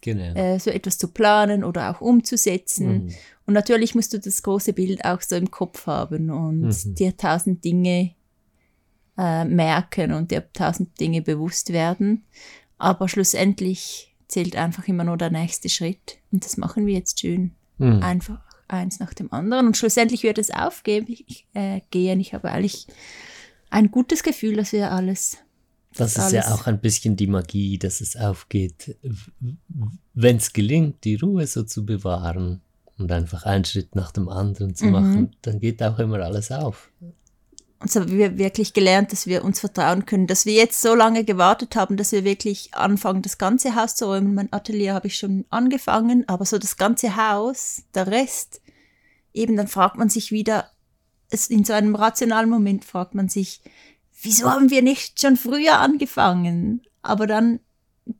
Genau. 0.00 0.34
äh, 0.38 0.60
so 0.60 0.70
etwas 0.70 0.98
zu 0.98 1.08
planen 1.08 1.64
oder 1.64 1.90
auch 1.90 2.00
umzusetzen. 2.00 3.06
Mhm. 3.06 3.14
Und 3.46 3.54
natürlich 3.54 3.94
musst 3.94 4.12
du 4.12 4.20
das 4.20 4.42
große 4.42 4.72
Bild 4.72 5.04
auch 5.04 5.20
so 5.22 5.34
im 5.34 5.50
Kopf 5.50 5.86
haben 5.86 6.30
und 6.30 6.60
Mhm. 6.68 6.94
dir 6.94 7.16
tausend 7.16 7.64
Dinge 7.64 8.14
äh, 9.20 9.44
merken 9.44 10.12
und 10.12 10.30
dir 10.30 10.44
tausend 10.52 11.00
Dinge 11.00 11.22
bewusst 11.22 11.72
werden. 11.72 12.24
Aber 12.78 13.08
schlussendlich 13.08 14.14
zählt 14.28 14.56
einfach 14.56 14.86
immer 14.88 15.04
nur 15.04 15.16
der 15.16 15.30
nächste 15.30 15.68
Schritt. 15.68 16.18
Und 16.32 16.44
das 16.44 16.56
machen 16.56 16.86
wir 16.86 16.94
jetzt 16.94 17.20
schön. 17.20 17.52
Mhm. 17.78 18.02
Einfach 18.02 18.40
eins 18.68 18.98
nach 19.00 19.14
dem 19.14 19.32
anderen. 19.32 19.66
Und 19.68 19.76
schlussendlich 19.76 20.22
wird 20.22 20.38
es 20.38 20.50
aufgehen. 20.50 21.06
Ich, 21.08 21.46
äh, 21.54 21.80
gehen. 21.90 22.20
Ich 22.20 22.34
habe 22.34 22.50
eigentlich 22.50 22.86
ein 23.70 23.90
gutes 23.90 24.22
Gefühl, 24.22 24.56
dass 24.56 24.72
wir 24.72 24.92
alles. 24.92 25.38
Das 25.96 26.16
ist 26.16 26.32
ja 26.32 26.54
auch 26.54 26.66
ein 26.66 26.80
bisschen 26.80 27.16
die 27.16 27.26
Magie, 27.26 27.78
dass 27.78 28.00
es 28.00 28.14
aufgeht, 28.14 28.96
wenn 30.14 30.36
es 30.36 30.52
gelingt, 30.52 31.02
die 31.04 31.16
Ruhe 31.16 31.46
so 31.46 31.62
zu 31.64 31.84
bewahren 31.84 32.60
und 32.98 33.10
einfach 33.10 33.44
einen 33.44 33.64
Schritt 33.64 33.94
nach 33.96 34.12
dem 34.12 34.28
anderen 34.28 34.74
zu 34.74 34.84
Mhm. 34.86 34.92
machen, 34.92 35.36
dann 35.42 35.58
geht 35.60 35.82
auch 35.82 35.98
immer 35.98 36.20
alles 36.20 36.52
auf. 36.52 36.90
Und 37.80 37.92
so 37.92 38.00
haben 38.00 38.10
wir 38.10 38.38
wirklich 38.38 38.72
gelernt, 38.72 39.12
dass 39.12 39.28
wir 39.28 39.44
uns 39.44 39.60
vertrauen 39.60 40.04
können, 40.04 40.26
dass 40.26 40.46
wir 40.46 40.54
jetzt 40.54 40.80
so 40.80 40.96
lange 40.96 41.24
gewartet 41.24 41.76
haben, 41.76 41.96
dass 41.96 42.10
wir 42.10 42.24
wirklich 42.24 42.74
anfangen, 42.74 43.22
das 43.22 43.38
ganze 43.38 43.76
Haus 43.76 43.94
zu 43.94 44.06
räumen. 44.06 44.34
Mein 44.34 44.52
Atelier 44.52 44.94
habe 44.94 45.06
ich 45.06 45.16
schon 45.16 45.44
angefangen, 45.50 46.28
aber 46.28 46.44
so 46.44 46.58
das 46.58 46.76
ganze 46.76 47.16
Haus, 47.16 47.84
der 47.94 48.08
Rest, 48.08 48.60
eben 49.32 49.56
dann 49.56 49.68
fragt 49.68 49.96
man 49.96 50.08
sich 50.08 50.32
wieder, 50.32 50.72
in 51.48 51.64
so 51.64 51.72
einem 51.72 51.94
rationalen 51.94 52.50
Moment 52.50 52.84
fragt 52.84 53.14
man 53.14 53.28
sich, 53.28 53.62
wieso 54.22 54.50
haben 54.50 54.70
wir 54.70 54.82
nicht 54.82 55.20
schon 55.20 55.36
früher 55.36 55.78
angefangen? 55.78 56.82
Aber 57.02 57.26
dann 57.28 57.60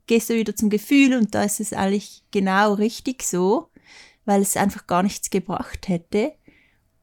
gehst 0.06 0.30
du 0.30 0.34
wieder 0.34 0.54
zum 0.54 0.70
Gefühl 0.70 1.16
und 1.16 1.34
da 1.34 1.42
ist 1.42 1.58
es 1.58 1.72
eigentlich 1.72 2.22
genau 2.30 2.74
richtig 2.74 3.24
so, 3.24 3.70
weil 4.24 4.42
es 4.42 4.56
einfach 4.56 4.86
gar 4.86 5.02
nichts 5.02 5.30
gebracht 5.30 5.88
hätte. 5.88 6.34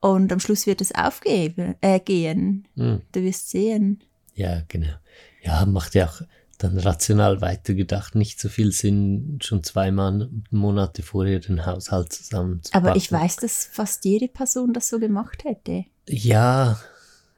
Und 0.06 0.32
am 0.32 0.40
Schluss 0.40 0.68
wird 0.68 0.82
es 0.82 0.94
aufgehen, 0.94 1.74
äh, 1.82 2.00
gehen. 2.00 2.68
Mhm. 2.76 3.02
Du 3.12 3.24
wirst 3.24 3.50
sehen. 3.50 4.04
Ja, 4.36 4.62
genau. 4.68 4.94
Ja, 5.42 5.66
macht 5.66 5.96
ja 5.96 6.08
auch 6.08 6.22
dann 6.60 6.78
rational 6.78 7.42
weitergedacht, 7.42 8.14
nicht 8.14 8.40
so 8.40 8.48
viel 8.48 8.72
Sinn, 8.72 9.40
schon 9.42 9.64
zwei 9.64 9.90
Monate 9.92 11.02
vorher 11.02 11.40
den 11.40 11.66
Haushalt 11.66 12.14
zusammen 12.14 12.62
zu 12.62 12.74
Aber 12.76 12.96
ich 12.96 13.12
weiß, 13.12 13.38
dass 13.38 13.66
fast 13.66 14.06
jede 14.06 14.28
Person 14.28 14.74
das 14.74 14.90
so 14.90 15.00
gemacht 15.00 15.44
hätte. 15.44 15.86
Ja. 16.08 16.80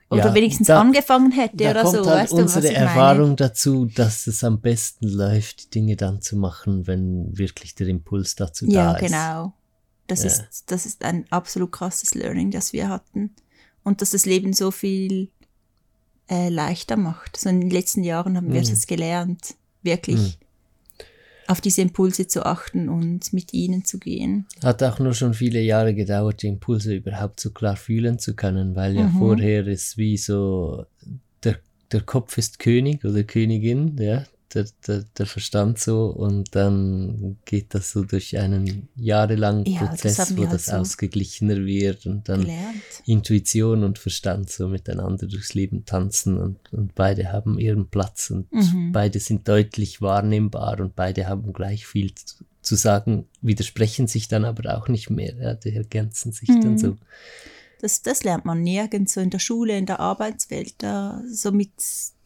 Oder 0.10 0.25
ja, 0.27 0.36
wenigstens 0.36 0.67
da, 0.67 0.82
angefangen 0.82 1.32
hätte 1.32 1.58
da 1.58 1.71
oder 1.71 1.84
kommt 1.84 1.95
so. 1.95 2.06
halt 2.06 2.19
weißt 2.23 2.32
du, 2.34 2.38
unsere 2.38 2.65
meine? 2.65 2.77
Erfahrung 2.77 3.36
dazu, 3.38 3.86
dass 3.86 4.27
es 4.27 4.43
am 4.43 4.60
besten 4.60 5.08
läuft, 5.08 5.63
die 5.65 5.69
Dinge 5.69 5.95
dann 5.95 6.21
zu 6.21 6.36
machen, 6.36 6.86
wenn 6.86 7.38
wirklich 7.38 7.75
der 7.75 7.88
Impuls 7.88 8.36
dazu 8.36 8.65
Ja, 8.67 8.91
da 8.91 8.97
ist. 8.99 9.06
genau. 9.06 9.53
Das, 10.08 10.22
Ja. 10.24 10.28
ist, 10.30 10.63
das 10.67 10.86
ist 10.86 11.04
ein 11.04 11.26
absolut 11.32 11.72
krasses 11.72 12.15
Learning, 12.15 12.52
das 12.52 12.74
wir 12.74 12.89
hatten. 12.89 13.32
Und 13.84 14.02
dass 14.02 14.12
das 14.12 14.26
Leben 14.26 14.54
so 14.54 14.72
viel 14.72 15.30
äh, 16.30 16.50
leichter 16.50 16.98
macht. 16.98 17.38
So 17.38 17.50
in 17.50 17.62
den 17.62 17.70
letzten 17.70 18.04
Jahren 18.04 18.36
haben 18.36 18.52
wir 18.54 18.62
Mhm. 18.62 18.65
das 18.70 18.86
gelernt, 18.88 19.56
wirklich 19.82 20.17
Mhm. 20.20 20.34
auf 21.48 21.62
diese 21.62 21.82
Impulse 21.82 22.28
zu 22.28 22.46
achten 22.46 22.89
und 22.89 23.32
mit 23.32 23.54
ihnen 23.54 23.86
zu 23.86 23.98
gehen. 23.98 24.46
Hat 24.62 24.84
auch 24.84 25.00
nur 25.00 25.13
schon 25.13 25.34
viele 25.34 25.62
Jahre 25.62 25.93
gedauert, 25.96 26.41
die 26.41 26.48
Impulse 26.48 26.96
überhaupt 26.96 27.39
so 27.39 27.52
klar 27.52 27.78
fühlen 27.78 28.20
zu 28.20 28.36
können, 28.36 28.76
weil 28.76 28.96
ja 28.98 29.08
Mhm. 29.08 29.17
vorher 29.20 29.65
ist 29.67 29.98
wie 29.98 30.17
so, 30.17 30.86
der, 31.46 31.58
der 31.93 32.02
Kopf 32.02 32.38
ist 32.38 32.60
König 32.60 33.06
oder 33.06 33.24
Königin, 33.24 33.96
ja, 33.98 34.26
der, 34.53 34.65
der, 34.88 35.03
der 35.17 35.25
Verstand 35.25 35.79
so 35.79 36.05
und 36.07 36.55
dann 36.55 37.38
geht 37.45 37.73
das 37.73 37.91
so 37.91 38.03
durch 38.03 38.38
einen 38.38 38.88
jahrelangen 38.95 39.65
Ja, 39.65 39.79
das 39.81 39.89
Prozess, 39.89 40.19
haben 40.19 40.38
wo 40.38 40.41
halt 40.43 40.53
das 40.53 40.65
so 40.67 40.71
ausgeglichener 40.73 41.65
wird 41.65 42.05
und 42.05 42.29
dann 42.29 42.41
Gelernt. 42.41 42.83
Intuition 43.05 43.83
und 43.83 43.99
Verstand 43.99 44.49
so 44.49 44.67
miteinander 44.67 45.27
durchs 45.27 45.53
Leben 45.53 45.86
tanzen 45.86 46.38
und, 46.38 46.57
und 46.73 46.95
beide 46.95 47.31
haben 47.31 47.60
ihren 47.60 47.89
Platz 47.89 48.29
und 48.29 48.51
Mhm. 48.51 48.91
beide 48.91 49.19
sind 49.19 49.47
deutlich 49.47 50.01
wahrnehmbar 50.01 50.79
und 50.79 50.95
beide 50.95 51.27
haben 51.27 51.53
gleich 51.53 51.86
viel 51.86 52.13
zu, 52.15 52.43
zu 52.62 52.75
sagen, 52.75 53.27
widersprechen 53.41 54.07
sich 54.07 54.27
dann 54.27 54.45
aber 54.45 54.77
auch 54.77 54.88
nicht 54.88 55.10
mehr, 55.10 55.36
ja, 55.36 55.53
die 55.53 55.75
ergänzen 55.75 56.31
sich 56.31 56.49
dann 56.60 56.73
Mhm. 56.73 56.77
so. 56.77 56.97
Das, 57.81 58.01
das 58.01 58.23
lernt 58.23 58.45
man 58.45 58.61
nirgends 58.61 59.13
so 59.13 59.21
in 59.21 59.29
der 59.29 59.39
Schule, 59.39 59.77
in 59.77 59.85
der 59.85 59.99
Arbeitswelt, 59.99 60.75
da 60.79 61.21
so 61.31 61.51
mit 61.51 61.71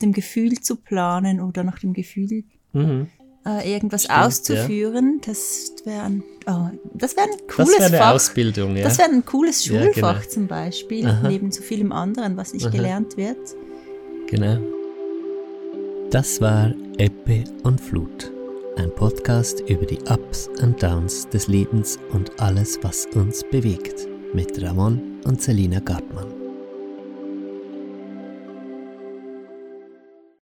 dem 0.02 0.14
Gefühl 0.14 0.60
zu 0.62 0.76
planen 0.78 1.42
oder 1.42 1.64
nach 1.64 1.80
dem 1.80 1.94
Gefühl 1.94 2.44
Mhm. 2.74 3.08
äh, 3.46 3.70
irgendwas 3.74 4.04
Stimmt, 4.04 4.18
ja. 4.18 4.26
auszuführen. 4.26 5.22
Das 5.26 5.74
wäre 5.84 6.04
ein, 6.04 6.24
oh, 6.48 6.70
das 6.94 7.18
wäre 7.18 7.28
ein 7.28 7.38
Das 7.48 7.56
cooles 7.58 7.72
wäre 7.80 7.86
eine 7.86 7.98
Fach. 7.98 8.14
Ausbildung, 8.14 8.78
ja. 8.78 8.84
Das 8.84 8.98
wäre 8.98 9.10
ein 9.10 9.26
cooles 9.26 9.66
Ja, 9.66 9.82
Schulfach 9.82 10.22
genau. 10.22 10.32
zum 10.34 10.48
Beispiel, 10.48 11.06
Aha. 11.06 11.28
neben 11.28 11.52
so 11.52 11.62
vielem 11.62 11.92
anderen, 11.92 12.38
was 12.38 12.54
nicht 12.54 12.68
Aha. 12.68 12.72
gelernt 12.76 13.18
wird. 13.18 13.38
Genau. 14.28 14.60
Das 16.12 16.40
war 16.42 16.74
Ebbe 16.98 17.44
und 17.64 17.80
Flut, 17.82 18.32
ein 18.78 18.94
Podcast 18.96 19.62
über 19.70 19.86
die 19.86 20.00
Ups 20.10 20.50
und 20.62 20.82
Downs 20.82 21.28
des 21.30 21.48
Lebens 21.48 21.98
und 22.12 22.40
alles, 22.40 22.80
was 22.82 23.06
uns 23.16 23.44
bewegt, 23.52 24.08
mit 24.34 24.62
Ramon 24.62 25.20
und 25.26 25.42
Selina 25.42 25.80
Gartmann. 25.80 26.41